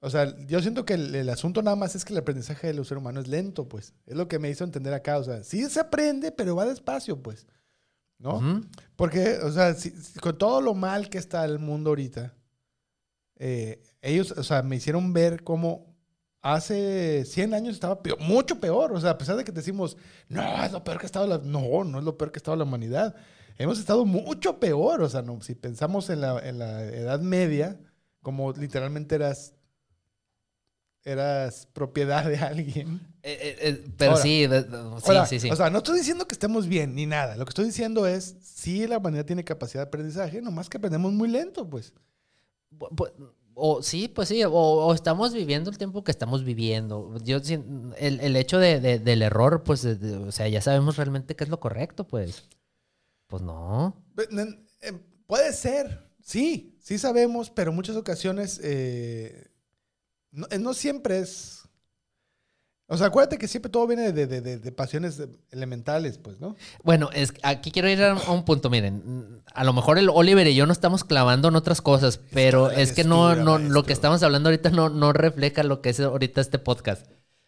[0.00, 2.84] O sea, yo siento que el, el asunto nada más es que el aprendizaje del
[2.84, 3.94] ser humano es lento, pues.
[4.04, 5.16] Es lo que me hizo entender acá.
[5.18, 7.46] O sea, sí se aprende, pero va despacio, pues.
[8.18, 8.38] ¿No?
[8.96, 12.34] Porque, o sea, si- con todo lo mal que está el mundo ahorita,
[13.36, 15.93] eh, ellos, o sea, me hicieron ver cómo
[16.44, 18.92] hace 100 años estaba peor- mucho peor.
[18.92, 19.96] O sea, a pesar de que decimos,
[20.28, 21.38] no, es lo peor que ha estado la...
[21.38, 23.14] No, no es lo peor que ha estado la humanidad.
[23.58, 25.02] Hemos estado mucho peor.
[25.02, 27.80] O sea, no, si pensamos en la, en la Edad Media,
[28.22, 29.54] como literalmente eras,
[31.04, 33.00] eras propiedad de alguien.
[33.22, 34.22] Eh, eh, eh, pero Ahora.
[34.22, 35.50] sí, de- de- sí, sí, sí.
[35.50, 37.36] O sea, no estoy diciendo que estemos bien ni nada.
[37.36, 41.12] Lo que estoy diciendo es, sí, la humanidad tiene capacidad de aprendizaje, nomás que aprendemos
[41.12, 41.92] muy lento, pues.
[42.70, 47.16] Bu- bu- O sí, pues sí, o, estamos viviendo el tiempo que estamos viviendo.
[47.24, 47.38] Yo
[47.98, 51.50] el, el hecho de, de- del error, pues, o sea, ya sabemos realmente qué es
[51.50, 52.48] lo correcto, pues.
[53.28, 53.94] Pues no.
[54.30, 54.92] Nen- eh,
[55.26, 59.48] Puede ser, sí, sí sabemos, pero muchas ocasiones eh,
[60.50, 61.63] eh, no siempre es...
[62.86, 66.54] O sea, acuérdate que siempre todo viene de, de- de- de pasiones elementales, pues, ¿no?
[66.82, 69.42] Bueno, es, aquí quiero ir a, un punto, miren.
[69.54, 72.92] A lo mejor el Oliver y yo no estamos clavando en otras cosas, pero es
[72.92, 76.42] que no, no lo que estamos hablando ahorita no, no refleja lo que es ahorita
[76.42, 77.06] este podcast.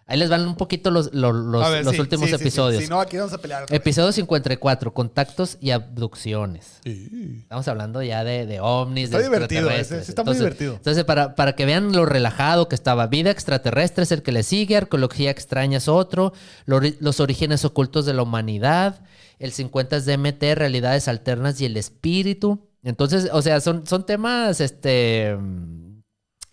[0.09, 2.81] Ahí les van un poquito los, los, los- A ver, los sí, últimos sí, episodios.
[2.81, 3.67] Si no, aquí vamos a pelear.
[3.71, 6.79] Episodio 54, contactos y abducciones.
[6.85, 10.75] Estamos hablando ya de, de ovnis, Está de divertido ese, está muy divertido.
[10.75, 14.45] Entonces, para, para que vean lo relajado que estaba, vida extraterrestre es el que le
[14.45, 16.33] sigue, arqueología extraña es otro,
[16.67, 19.03] los orígenes ocultos de la humanidad,
[19.41, 22.69] el 50 es DMT, realidades alternas y el espíritu.
[22.85, 25.37] Entonces, o sea, son, son temas, este...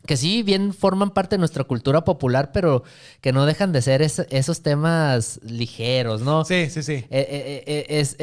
[0.06, 2.84] Que sí, bien forman parte de nuestra cultura popular, pero
[3.22, 6.44] que no dejan de ser es- esos temas ligeros, ¿no?
[6.44, 6.94] Sí, sí, sí.
[6.94, 8.18] Eh, eh, eh, es,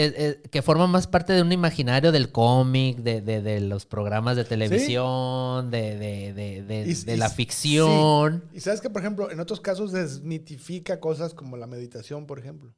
[0.51, 4.45] que forma más parte de un imaginario del cómic, de, de- de los programas de
[4.45, 8.45] televisión, de, de- de- de- Y- de y- la ficción.
[8.53, 12.75] Y sabes que, por ejemplo, en otros casos desmitifica cosas como la meditación, por ejemplo.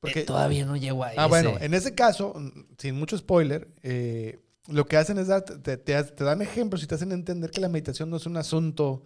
[0.00, 1.28] Porque, Eh, todavía no llego a ah, ese.
[1.28, 2.34] bueno, en ese caso,
[2.78, 4.38] sin mucho spoiler, eh,
[4.70, 7.60] lo que hacen es dar, te, te- te dan ejemplos y te hacen entender que
[7.60, 9.04] la meditación no es un asunto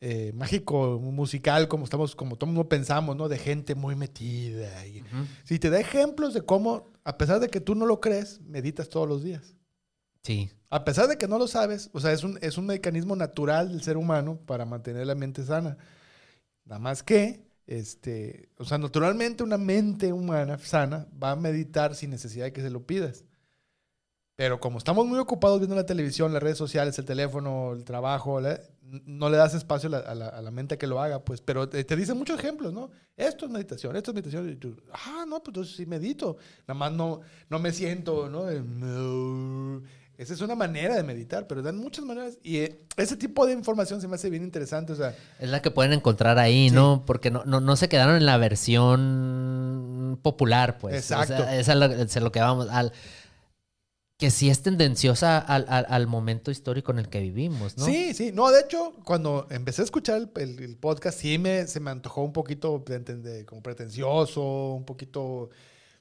[0.00, 3.28] eh, mágico, musical, como estamos, como todo el mundo pensamos, ¿no?
[3.28, 4.86] De gente muy metida.
[4.86, 5.02] Y.
[5.44, 8.88] Si te da ejemplos de cómo, a pesar de que tú no lo crees, meditas
[8.88, 9.56] todos los días.
[10.22, 10.50] Sí.
[10.70, 13.70] A pesar de que no lo sabes, o sea, es un, es un mecanismo natural
[13.70, 15.78] del ser humano para mantener la mente sana.
[16.64, 22.10] Nada más que, este, o sea, naturalmente una mente humana sana va a meditar sin
[22.10, 23.24] necesidad de que se lo pidas.
[24.38, 28.40] Pero como estamos muy ocupados viendo la televisión, las redes sociales, el teléfono, el trabajo,
[29.04, 31.40] no le das espacio a la, a la- a la mente que lo haga, pues.
[31.40, 32.88] Pero te, te dicen muchos ejemplos, ¿no?
[33.16, 34.48] Esto es meditación, esto es meditación.
[34.48, 36.36] Y tú, ah, no, pues entonces sí medito.
[36.68, 37.20] Nada más no,
[37.50, 38.48] no me siento, ¿no?
[38.48, 39.82] Eh, no.
[40.16, 42.38] Esa es una manera de meditar, pero dan muchas maneras.
[42.44, 44.92] Y eh, ese tipo de información se me hace bien interesante.
[44.92, 46.74] O sea, Es la que pueden encontrar ahí, Sí.
[46.76, 47.02] ¿no?
[47.06, 50.94] Porque no, no, no se quedaron en la versión popular, pues.
[50.96, 51.34] Exacto.
[51.34, 52.68] O sea, esa es lo, es lo que vamos.
[52.70, 52.92] Al,
[54.18, 57.86] que sí es tendenciosa al, al- al momento histórico en el que vivimos, ¿no?
[57.86, 58.32] Sí, sí.
[58.34, 61.92] No, de hecho, cuando empecé a escuchar el, el- el podcast, sí me, se me
[61.92, 65.50] antojó un poquito de, de- como pretencioso, un poquito...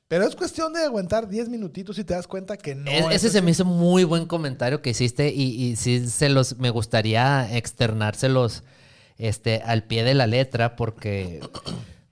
[0.07, 2.89] Pero es cuestión de aguantar 10 minutitos y te das cuenta que no...
[2.89, 6.29] Es- es ese se me hizo muy buen comentario que hiciste y, y sí se
[6.29, 8.63] los me gustaría externárselos
[9.19, 11.39] este al pie de la letra porque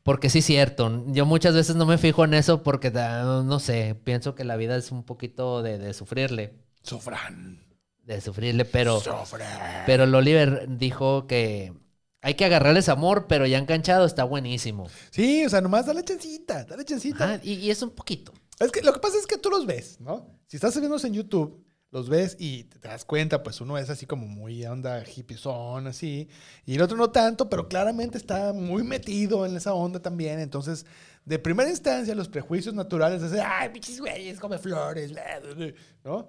[0.06, 1.04] porque sí es cierto.
[1.08, 4.56] Yo muchas veces no me fijo en eso porque ah, no sé, pienso que la
[4.56, 6.54] vida es un poquito de, de sufrirle,
[6.84, 7.66] Sufran.
[8.04, 9.84] de sufrirle, pero Sufran.
[9.88, 11.74] pero el Oliver dijo que
[12.22, 14.88] hay que agarrarles amor, pero ya enganchado está buenísimo.
[15.10, 17.24] Sí, o sea, nomás dale chancita, dale chancita.
[17.24, 18.32] Ajá, y, y es un poquito.
[18.60, 20.28] Es que lo que pasa es que tú los ves, ¿no?
[20.46, 21.66] Si estás viéndonos en YouTube,
[21.96, 26.28] los ves y te das cuenta, pues uno es así como muy onda hippiezón, así,
[26.66, 30.42] y el otro no tanto, pero claramente está muy metido en esa onda también.
[30.42, 30.86] Entonces,
[31.24, 35.74] de primera instancia, los prejuicios naturales es, ay, pinches güeyes, come flores, bla, bla, bla",
[36.04, 36.28] ¿no?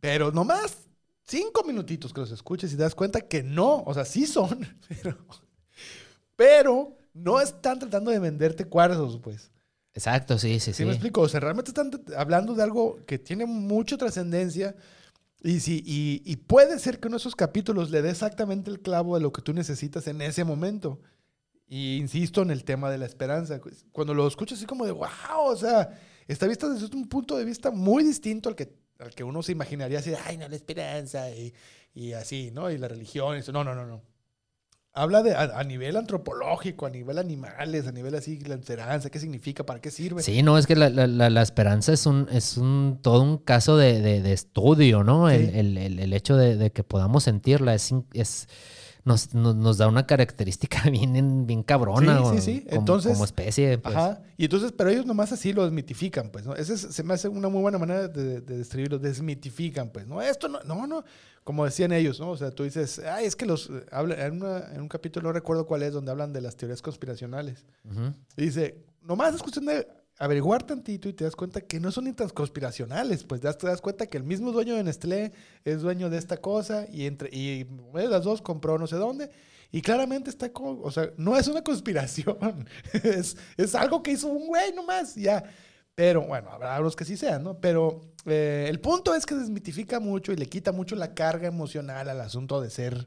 [0.00, 0.76] Pero nomás
[1.22, 4.68] cinco minutitos que los escuches y te das cuenta que no, o sea, sí son,
[5.02, 5.16] pero,
[6.36, 9.50] pero no están tratando de venderte cuarzos, pues.
[9.94, 10.84] Exacto, sí, sí, ¿Sí, sí.
[10.84, 11.20] me explico?
[11.20, 14.74] O sea, realmente están hablando de algo que tiene mucha trascendencia
[15.42, 18.80] y, si, y, y puede ser que uno de esos capítulos le dé exactamente el
[18.80, 21.00] clavo de lo que tú necesitas en ese momento.
[21.66, 23.60] Y insisto en el tema de la esperanza.
[23.92, 25.08] Cuando lo escuchas así como de, wow,
[25.44, 25.90] o sea,
[26.26, 29.52] está vista desde un punto de vista muy distinto al que, al que uno se
[29.52, 31.54] imaginaría así, ay, no, la esperanza y,
[31.94, 32.70] y así, ¿no?
[32.70, 33.36] Y la religión.
[33.36, 33.52] y eso.
[33.52, 34.02] No, no, no, no.
[34.94, 39.18] Habla de a, a nivel antropológico, a nivel animales, a nivel así, la esperanza, qué
[39.18, 40.22] significa, para qué sirve.
[40.22, 43.76] Sí, no, es que la, la- la- esperanza es un, es un todo un caso
[43.76, 45.28] de, de- de estudio, ¿no?
[45.28, 45.58] El, Sí.
[45.58, 48.48] el- el- el hecho de, de que podamos sentirla es, es
[49.04, 52.18] nos, nos, nos da una característica bien, bien cabrona.
[52.30, 52.60] Sí, sí, sí.
[52.64, 53.76] Como, Entonces- como especie.
[53.78, 53.94] Pues.
[53.96, 54.22] Ajá.
[54.38, 56.54] Y entonces, pero ellos nomás así lo desmitifican, pues, ¿no?
[56.54, 60.22] Ese es- se me hace una muy buena manera de, de describirlo, desmitifican, pues, ¿no?
[60.22, 61.04] Esto no, no, no,
[61.44, 62.30] como decían ellos, ¿no?
[62.30, 65.28] O sea, tú dices, ay, es que los, eh, habla, en, una- en un capítulo,
[65.28, 67.64] no recuerdo cuál es, donde hablan de las teorías conspiracionales.
[67.84, 68.14] Ujú.
[68.36, 69.86] Y dice, nomás es cuestión de
[70.18, 73.80] averiguar tantito y te das cuenta que no son ni tan conspiracionales, pues te das,
[73.80, 75.32] cuenta que el mismo dueño de Nestlé
[75.64, 79.30] es dueño de esta cosa y entre y las dos compró no sé dónde
[79.72, 82.38] y claramente está como, o sea, no es una conspiración,
[83.02, 85.42] es, es algo que hizo un güey nomás, ya.
[85.94, 87.58] Pero bueno, habrá los que sí sean, ¿no?
[87.60, 92.08] Pero eh, el punto es que desmitifica mucho y le quita mucho la carga emocional
[92.08, 93.06] al asunto de ser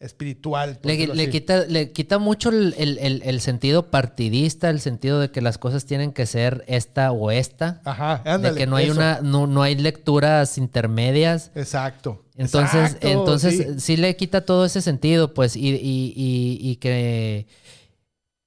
[0.00, 0.78] espiritual.
[0.82, 5.40] Le, quita, le quita mucho el, el- el- el sentido partidista, el sentido de que
[5.40, 7.80] las cosas tienen que ser esta o esta.
[7.84, 8.58] Ajá, de ándale.
[8.58, 8.94] que no hay eso.
[8.94, 11.50] una, no, no hay lecturas intermedias.
[11.56, 12.24] Exacto.
[12.36, 13.80] Entonces, Exacto, entonces sí.
[13.80, 13.96] sí.
[13.96, 17.46] le quita todo ese sentido, pues, y, y- y- y que.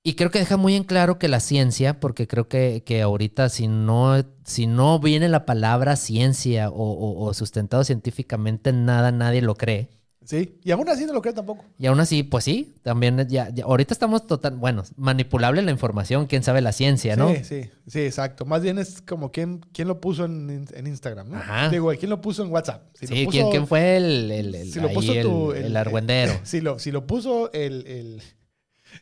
[0.04, 3.50] Y creo que deja muy en claro que la ciencia, porque creo que, que ahorita
[3.50, 9.44] si no, si no viene la palabra ciencia o, o- o sustentado científicamente, nada, nadie
[9.44, 9.90] lo cree.
[10.24, 11.66] Sí, y aún así no lo cree tampoco.
[11.78, 16.26] Y aún así, pues sí, también ya, ya- ahorita estamos total, bueno, manipulable la información,
[16.26, 17.30] quién sabe la ciencia, ¿no?
[17.30, 18.46] Sí, sí, sí, exacto.
[18.46, 21.38] Más bien es como quién, quién lo puso en, en Instagram, ¿no?
[21.38, 21.70] Ajá.
[21.70, 22.84] Digo, quién lo puso en WhatsApp.
[22.96, 25.52] Si sí, puso- ¿quién, quién fue el, el, el- si lo ahí puso el- tu-
[25.54, 26.34] el el- argüendero?
[26.44, 28.22] Si lo, si lo puso el,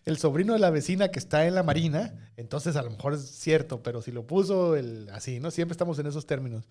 [0.06, 3.22] el, sobrino de la vecina que está en la marina, entonces a lo mejor es
[3.30, 5.52] cierto, pero si lo puso el así, ¿no?
[5.52, 6.68] Siempre estamos en esos términos.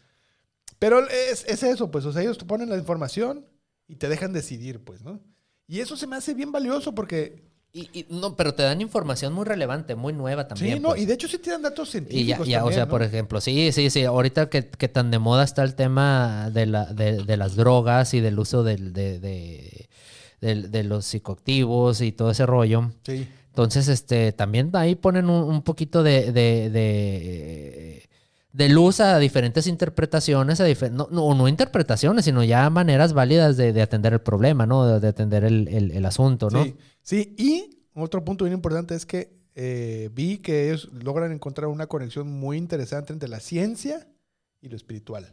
[0.78, 3.46] Pero es, es eso, pues, o sea, ellos te ponen la información
[3.88, 5.20] y te dejan decidir, pues, ¿no?
[5.66, 9.32] Y eso se me hace bien valioso porque Y, y- no, pero te dan información
[9.34, 10.76] muy relevante, muy nueva también.
[10.76, 11.02] sí, no, pues.
[11.02, 12.48] y de hecho sí tiran datos Y ya, científicos.
[12.48, 12.90] ya, o también, sea, ¿no?
[12.90, 14.04] por ejemplo, sí, sí, sí.
[14.04, 18.14] Ahorita que, que tan de moda está el tema de, la, de, de las drogas
[18.14, 19.87] y del uso del, de, de,
[20.40, 22.90] de los psicoactivos y todo ese rollo.
[23.04, 23.26] Sí.
[23.48, 28.08] Entonces, este, también ahí ponen un, un poquito de, de, de,
[28.52, 33.56] de luz a diferentes interpretaciones, a difer- no, no, no interpretaciones, sino ya maneras válidas
[33.56, 34.86] de, de atender el problema, ¿no?
[34.86, 36.62] De, de atender el, el- el asunto, ¿no?
[36.64, 41.66] Sí, sí, y otro punto bien importante es que eh, vi que ellos logran encontrar
[41.66, 44.06] una conexión muy interesante entre la ciencia
[44.60, 45.26] y lo espiritual.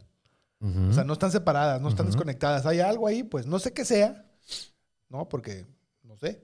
[0.58, 2.66] O sea, no están separadas, no están desconectadas.
[2.66, 4.24] Hay algo ahí, pues no sé qué sea,
[5.08, 5.28] ¿no?
[5.28, 5.66] Porque
[6.02, 6.40] no sé.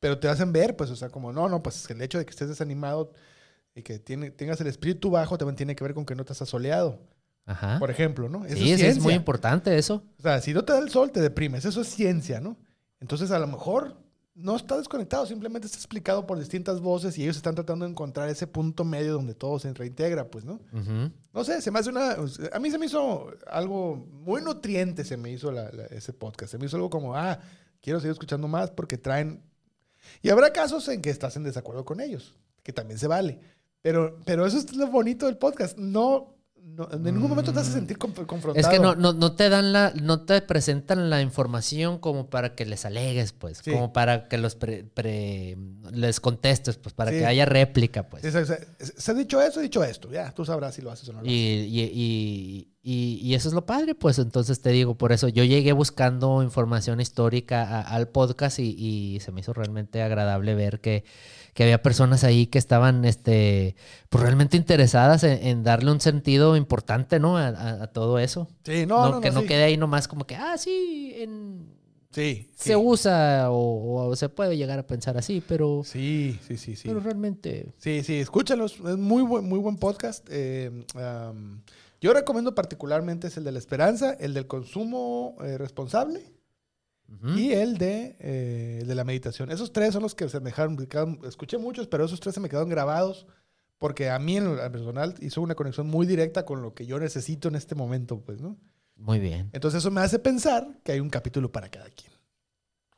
[0.00, 2.30] Pero te hacen ver, pues, o sea, como no, no, pues el hecho de que
[2.30, 3.12] estés desanimado
[3.74, 6.40] y que tiene, tengas el espíritu bajo también tiene que ver con que no estás
[6.42, 7.00] asoleado,
[7.46, 7.78] Ajá.
[7.78, 8.44] por ejemplo, ¿no?
[8.44, 10.04] Eso Sí, es muy importante eso.
[10.18, 11.64] O sea, si no te da el sol, te deprimes.
[11.64, 12.56] Eso es ciencia, ¿no?
[13.00, 13.96] Entonces, a lo mejor
[14.34, 18.28] no está desconectado, simplemente está explicado por distintas voces y ellos están tratando de encontrar
[18.28, 20.60] ese punto medio donde todo se reintegra, pues, ¿no?
[21.32, 22.16] No sé, se me hace una...
[22.52, 26.52] A mí se me hizo algo muy nutriente, se me hizo la- la- ese podcast.
[26.52, 27.40] Se me hizo algo como, ah,
[27.80, 29.42] quiero seguir escuchando más porque traen...
[30.22, 33.40] Y habrá casos en que estás en desacuerdo con ellos, que también se vale.
[33.82, 35.76] Pero, pero eso es lo bonito del podcast.
[35.76, 36.37] No,
[36.76, 38.54] no en ningún momento te hace sentir conf- confrontado.
[38.56, 42.54] Es que no, no, no te dan la, no te presentan la información como para
[42.54, 43.72] que les alegues, pues, Sí.
[43.72, 45.56] como para que los pre- pre-
[45.92, 47.18] les contestes, pues, para Sí.
[47.18, 48.22] que haya réplica, pues.
[48.22, 50.10] Sí, se, se- se ha dicho eso, he dicho esto.
[50.10, 53.48] Ya, tú sabrás si lo haces o no lo Y, y, y- y- y eso
[53.48, 57.80] es lo padre, pues entonces te digo, por eso yo llegué buscando información histórica a-
[57.82, 61.04] al podcast y, y se me hizo realmente agradable ver que,
[61.58, 63.74] que había personas ahí que estaban este,
[64.10, 67.36] pues realmente interesadas en, en darle un sentido importante, ¿no?
[67.36, 68.46] A, a- a todo eso.
[68.64, 69.48] Sí, no, no, no, que no sí.
[69.48, 71.76] quede ahí nomás como que, ah, sí, en-
[72.12, 72.76] Sí, se sí.
[72.76, 76.86] usa o, o se puede llegar a pensar así, pero, Sí, sí, sí, sí.
[76.86, 77.72] pero realmente...
[77.78, 78.74] Sí, sí, escúchanlos.
[78.74, 80.24] Es muy buen, muy buen podcast.
[80.30, 80.70] Eh,
[82.00, 86.22] yo recomiendo particularmente es el de la esperanza, el del consumo eh, responsable
[87.36, 89.50] y el de, eh, el de la meditación.
[89.50, 90.76] Esos tres son los que se me dejaron,
[91.26, 93.26] escuché muchos, pero esos tres se me quedaron grabados
[93.78, 96.98] porque a mí en lo personal hizo una conexión muy directa con lo que yo
[96.98, 98.56] necesito en este momento, pues, ¿no?
[98.96, 99.48] Muy bien.
[99.52, 102.12] Entonces eso me hace pensar que hay un capítulo para cada quien.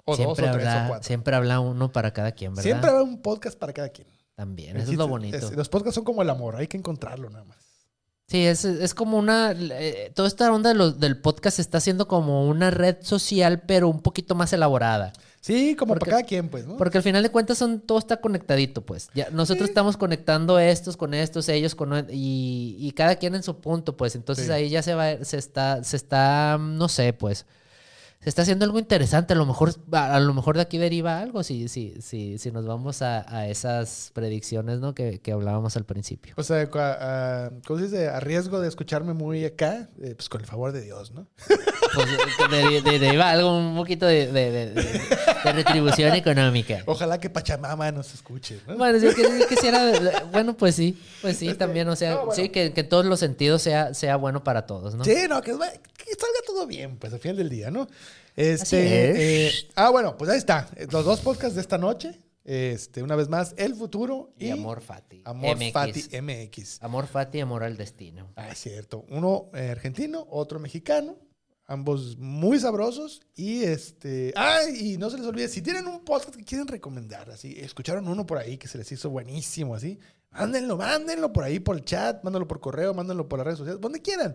[0.06, 1.06] O siempre, dos, o tres, habla, o cuatro.
[1.06, 2.62] siempre habla uno para cada quien, ¿verdad?
[2.62, 4.08] Siempre habrá un podcast para cada quien.
[4.34, 5.36] También, eso es lo bonito.
[5.36, 7.58] es- los podcasts son como el amor, hay que encontrarlo nada más.
[8.30, 9.52] Sí, es, es como una...
[9.58, 13.88] eh, toda esta onda de los- del podcast está haciendo como una red social, pero
[13.88, 15.12] un poquito más elaborada.
[15.40, 16.76] Sí, como Porque- para cada quien, pues, ¿no?
[16.76, 19.08] Porque al final de cuentas son, todo está conectadito, pues.
[19.14, 19.70] Ya, nosotros Sí.
[19.72, 22.06] estamos conectando estos con estos, ellos con...
[22.10, 24.14] Y, y cada quien en su punto, pues.
[24.14, 24.52] Entonces Sí.
[24.52, 27.46] ahí ya se va, se está, se está, no sé, pues.
[28.22, 29.32] Se está haciendo algo interesante.
[29.32, 32.50] A lo mejor, a, a lo mejor de aquí deriva algo si, si, si, si
[32.52, 34.94] nos vamos a, a esas predicciones ¿no?
[34.94, 36.34] que, que hablábamos al principio.
[36.36, 38.08] O sea, a- a- ¿cómo se dice?
[38.08, 41.26] A riesgo de escucharme muy acá, eh, pues con el favor de Dios, ¿no?
[41.94, 44.26] Pues, de- de- deriva algo, un poquito de,
[45.44, 46.82] retribución económica.
[46.86, 48.76] Ojalá que Pachamama nos escuche, ¿no?
[48.76, 49.90] Bueno, yo, que- yo quisiera,
[50.30, 52.32] bueno, pues sí, pues sí, también, o sea, no, bueno.
[52.34, 55.04] sí, que, que en todos los sentidos sea, sea bueno para todos, ¿no?
[55.04, 55.56] Sí, no, que, que
[56.14, 57.88] salga todo bien, pues al final del día, ¿no?
[58.36, 59.54] Este, es.
[59.64, 60.68] eh, ah, bueno, pues ahí está.
[60.90, 62.20] Los dos podcasts de esta noche.
[62.42, 65.22] Este, una vez más, El Futuro y, Y Amor Fati.
[65.24, 65.72] Amor MX.
[65.72, 66.82] Fati MX.
[66.82, 68.32] Amor Fati, Amor al Destino.
[68.34, 69.04] Ah, es cierto.
[69.10, 71.16] Uno eh, argentino, otro mexicano.
[71.66, 73.20] Ambos muy sabrosos.
[73.36, 74.32] Y este.
[74.34, 78.08] Ah, y no se les olvide, si tienen un podcast que quieren recomendar, así, escucharon
[78.08, 80.00] uno por ahí que se les hizo buenísimo, así,
[80.32, 83.80] mándenlo, mándenlo por ahí por el chat, mándenlo por correo, mándenlo por las redes sociales,
[83.80, 84.34] donde quieran.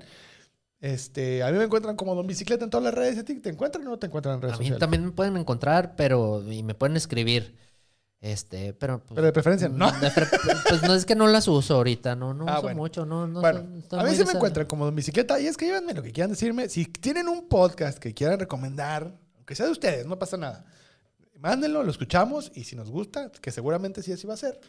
[0.86, 3.18] Este, a mí me encuentran como Don Bicicleta en todas las redes.
[3.18, 4.80] ¿A ti te encuentran o no te encuentran en redes A mí sociales?
[4.80, 7.56] también me pueden encontrar, pero, y me pueden escribir.
[8.22, 9.00] Este, pero.
[9.00, 9.92] pues, Pero de preferencia, no.
[10.00, 10.28] de pre-
[10.70, 12.78] pues no es que no las uso ahorita, no, no Ah, uso bueno.
[12.78, 13.42] mucho, no, no.
[13.42, 13.60] bueno,
[13.92, 16.70] a mí sí me encuentran como Don Bicicleta y escríbanme lo que quieran decirme.
[16.70, 20.66] Si tienen un podcast que quieran recomendar, aunque sea de ustedes, no pasa nada.
[21.40, 24.60] Mándenlo, lo escuchamos y si nos gusta, que seguramente sí así va a ser,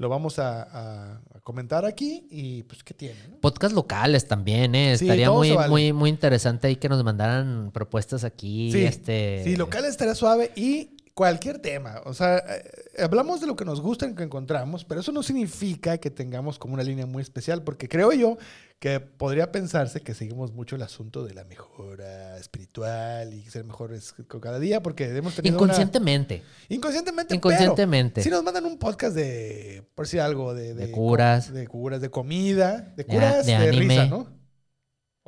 [0.00, 3.16] lo vamos a, a- a comentar aquí y pues qué tiene.
[3.28, 3.36] ¿no?
[3.40, 4.96] Podcast locales también, ¿eh?
[4.98, 5.68] Sí, Estaría muy, vale.
[5.68, 8.72] muy, muy interesante ahí que nos mandaran propuestas aquí.
[8.72, 9.42] Sí, este...
[9.44, 12.00] sí, local estaría suave y cualquier tema.
[12.06, 12.64] O sea, eh,
[12.98, 16.58] hablamos de lo que nos gusta y que encontramos, pero eso no significa que tengamos
[16.58, 18.38] como una línea muy especial, porque creo yo
[18.78, 24.14] que podría pensarse que seguimos mucho el asunto de la mejora espiritual y ser mejores
[24.28, 26.42] con cada día, porque hemos tenido una- Inconscientemente.
[26.70, 27.34] Inconscientemente.
[27.34, 28.12] Inconscientemente.
[28.14, 31.52] Pero si nos mandan un podcast de, por decir algo, de, De curas.
[31.52, 33.78] De curas, de comida, de curas de, de anime.
[33.94, 34.39] risa, ¿no?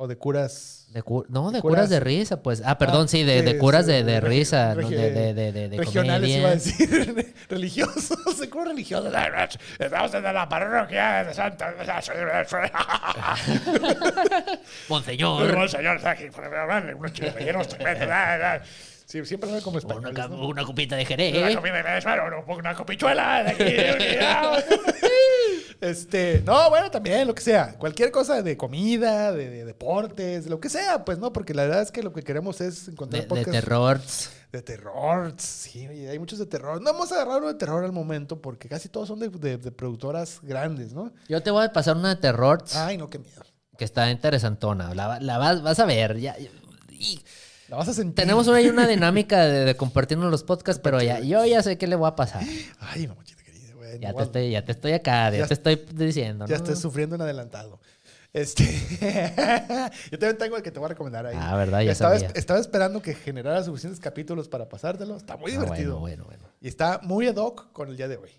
[0.03, 0.85] O de curas.
[0.91, 1.89] De cu- no, de De curas, curas.
[1.89, 2.61] de risa, pues.
[2.65, 4.89] Ah, perdón, Ah, sí, de, de curas de, de- risa, ¿no?
[4.89, 6.37] de, regionales comedia.
[6.39, 7.33] iba a decir.
[7.49, 8.37] religiosos.
[8.39, 9.13] De curas religiosos.
[9.79, 11.73] Estamos en la parroquia de Santa.
[14.89, 15.99] Monseñor, señor,
[16.95, 18.67] unos chiles rellenos tremendos.
[19.05, 20.13] Sí, siempre sabe como una, español.
[20.13, 20.47] ca- ¿no?
[20.47, 21.55] una copita de Una jerez.
[21.55, 23.43] comida de desvaro, una copichuela
[25.83, 27.75] Este, no, bueno, también, lo que sea.
[27.77, 31.33] Cualquier cosa de comida, de, de deportes, lo que sea, pues, ¿no?
[31.33, 33.99] Porque la verdad es que lo que queremos es encontrar De, de terror.
[34.51, 35.33] de terror.
[35.37, 36.81] Sí, hay muchos de terror.
[36.81, 39.57] No vamos a agarrar uno de terror al momento porque casi todos son de, de-
[39.57, 41.11] de productoras grandes, ¿no?
[41.27, 43.43] Yo te voy a pasar una de terror Ay, no, qué miedo.
[43.77, 44.93] que está interesantona.
[44.95, 46.17] La, la vas, vas a ver.
[46.19, 46.35] Ya,
[46.89, 47.19] y
[47.67, 48.15] La vas a sentir.
[48.15, 51.87] tenemos ahí una dinámica de, de compartirnos los podcasts, pero ya, yo ya sé qué
[51.87, 52.41] le voy a pasar.
[52.79, 53.42] Ay, mamachita
[53.99, 56.45] Ya te estoy, ya te estoy acá, ya, Ya- te estoy diciendo.
[56.45, 56.63] Ya ¿no?
[56.63, 57.79] estoy sufriendo en adelantado.
[58.33, 58.63] Este,
[60.11, 61.37] yo también tengo el que te voy a recomendar ahí.
[61.39, 61.81] Ah, ¿verdad?
[61.81, 62.31] Ya estaba, sabía.
[62.35, 65.15] estaba esperando que generara suficientes capítulos para pasártelo.
[65.17, 65.99] Está muy Ah, divertido.
[65.99, 66.55] bueno, bueno, bueno.
[66.61, 68.31] Y está muy ad hoc con el día de hoy.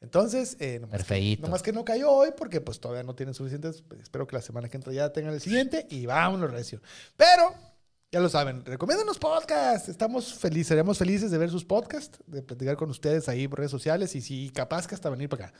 [0.00, 3.82] Entonces, eh, nomás, que, nomás que no cayó hoy porque pues todavía no tienen suficientes.
[4.00, 6.80] espero que la semana que entra ya tengan el siguiente y vámonos recio.
[7.16, 7.52] Pero,
[8.10, 9.88] ya lo saben, recomiendan los podcasts.
[9.88, 13.70] Estamos felices, seremos felices de ver sus podcasts, de platicar con ustedes ahí por redes
[13.70, 15.54] sociales y si capaz que hasta venir para acá.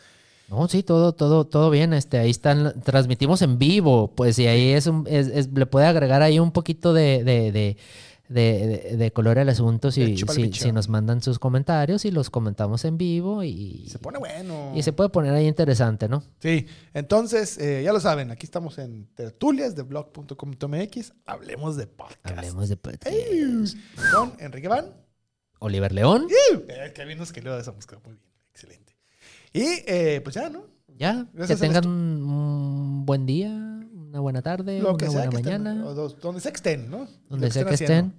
[0.49, 1.93] No, sí, todo, todo, todo bien.
[1.93, 5.85] Este, ahí están, transmitimos en vivo, pues, y ahí es un, es, es- le puede
[5.87, 7.77] agregar ahí un poquito de, de, de,
[8.29, 10.15] de- de- de color al asunto si,
[10.73, 14.73] nos mandan sus comentarios y los comentamos en vivo y, se pone bueno.
[14.75, 16.23] y se puede poner ahí interesante, ¿no?
[16.41, 21.13] Sí, entonces, eh, ya lo saben, aquí estamos en tertulias de blog.com.mx.
[21.27, 22.27] Hablemos de podcast.
[22.39, 23.17] Hablemos de podcast.
[24.15, 24.87] Con Enrique Van.
[25.61, 26.29] Oliver León,
[26.69, 27.99] Eh, que bien nos quedó esa música.
[28.05, 28.97] Muy bien, excelente.
[29.53, 30.65] Y eh, pues ya, ¿no?
[30.97, 33.49] ya, que Gracias a tengan un buen día,
[34.19, 36.51] una buena tarde, Lo una que sea buena que estén, mañana, o dos- donde sea
[36.53, 37.07] que estén, ¿no?
[37.29, 38.15] Donde lo sea que estén.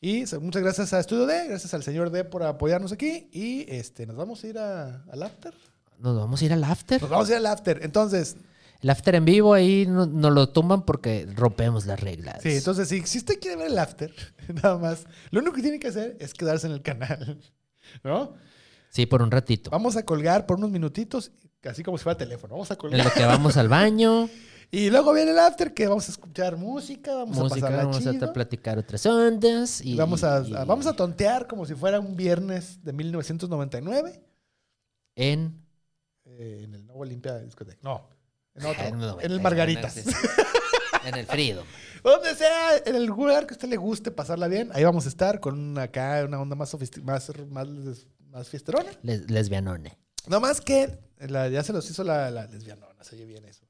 [0.00, 3.28] Y muchas gracias a Estudio D, gracias al señor D por apoyarnos aquí.
[3.32, 5.54] Y este, nos vamos a ir a- al after.
[5.98, 7.00] Nos vamos a ir al after.
[7.00, 7.80] Nos vamos a ir al after.
[7.82, 8.36] Entonces,
[8.80, 12.38] El after en vivo ahí no- nos lo tumban porque rompemos las reglas.
[12.42, 14.12] sí, entonces si, si usted quiere ver el after,
[14.62, 17.40] nada más, lo único que tiene que hacer es quedarse en el canal.
[18.04, 18.34] ¿No?
[18.90, 19.70] Sí, por un ratito.
[19.70, 21.32] Vamos a colgar por unos minutitos,
[21.68, 22.54] así como si fuera teléfono.
[22.54, 23.04] Vamos a En colgar.
[23.04, 24.28] lo que vamos al baño,
[24.70, 28.22] Y luego viene el after, que vamos a escuchar música, vamos música, a pasarla vamos
[28.22, 29.80] a platicar otras ondas.
[29.82, 34.22] Y, vamos, a, y- vamos a tontear como si fuera un viernes de 1999
[35.16, 35.64] En.
[36.26, 37.78] eh, en el Nuevo Olimpia Discoteca.
[37.82, 38.08] No,
[38.54, 40.04] en otro, no, en el no, Margaritas.
[40.04, 40.12] no,
[41.04, 41.64] En el Freedom.
[42.04, 45.08] Donde sea, en el lugar que a usted le guste pasarla bien, ahí vamos a
[45.08, 48.90] estar con una, acá una onda más, más, más, más fiesterona.
[49.02, 49.96] Les- lesbianone.
[50.26, 53.64] Nada más que la- ya se los hizo la, la lesbianona, se oye bien eso.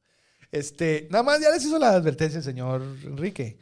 [0.52, 3.58] Este, nada más ya les hizo la advertencia el señor Enrique.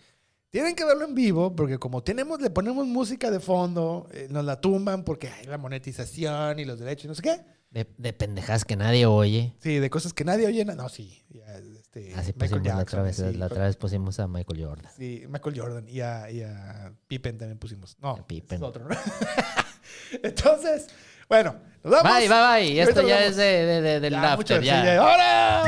[0.51, 4.45] Tienen que verlo en vivo porque como tenemos, le ponemos música de fondo, eh, nos
[4.45, 7.41] la tumban porque hay la monetización y los derechos y no sé qué.
[7.71, 9.53] De, de pendejadas que nadie oye.
[9.61, 10.65] Sí, de cosas que nadie oye.
[10.65, 11.25] No, sí.
[11.29, 13.17] ya, este, Así Michael pusimos la otra Jackson, vez.
[13.17, 14.93] sí, la otra vez pusimos a Michael Jordan.
[14.97, 17.97] Sí, Michael Jordan y a, y a Pippen también pusimos.
[18.01, 18.57] No, A Pippen.
[18.59, 18.97] es otro, ¿no?
[20.23, 20.87] Entonces,
[21.29, 22.13] bueno, nos vamos.
[22.19, 22.81] Bye, bye, bye.
[22.81, 23.31] Esto ya vamos.
[23.31, 24.81] es de, de- de- del Ya, after, ya.
[24.81, 24.99] sí, ya.
[25.03, 25.63] ¡Ahora!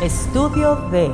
[0.00, 1.12] Estudio B.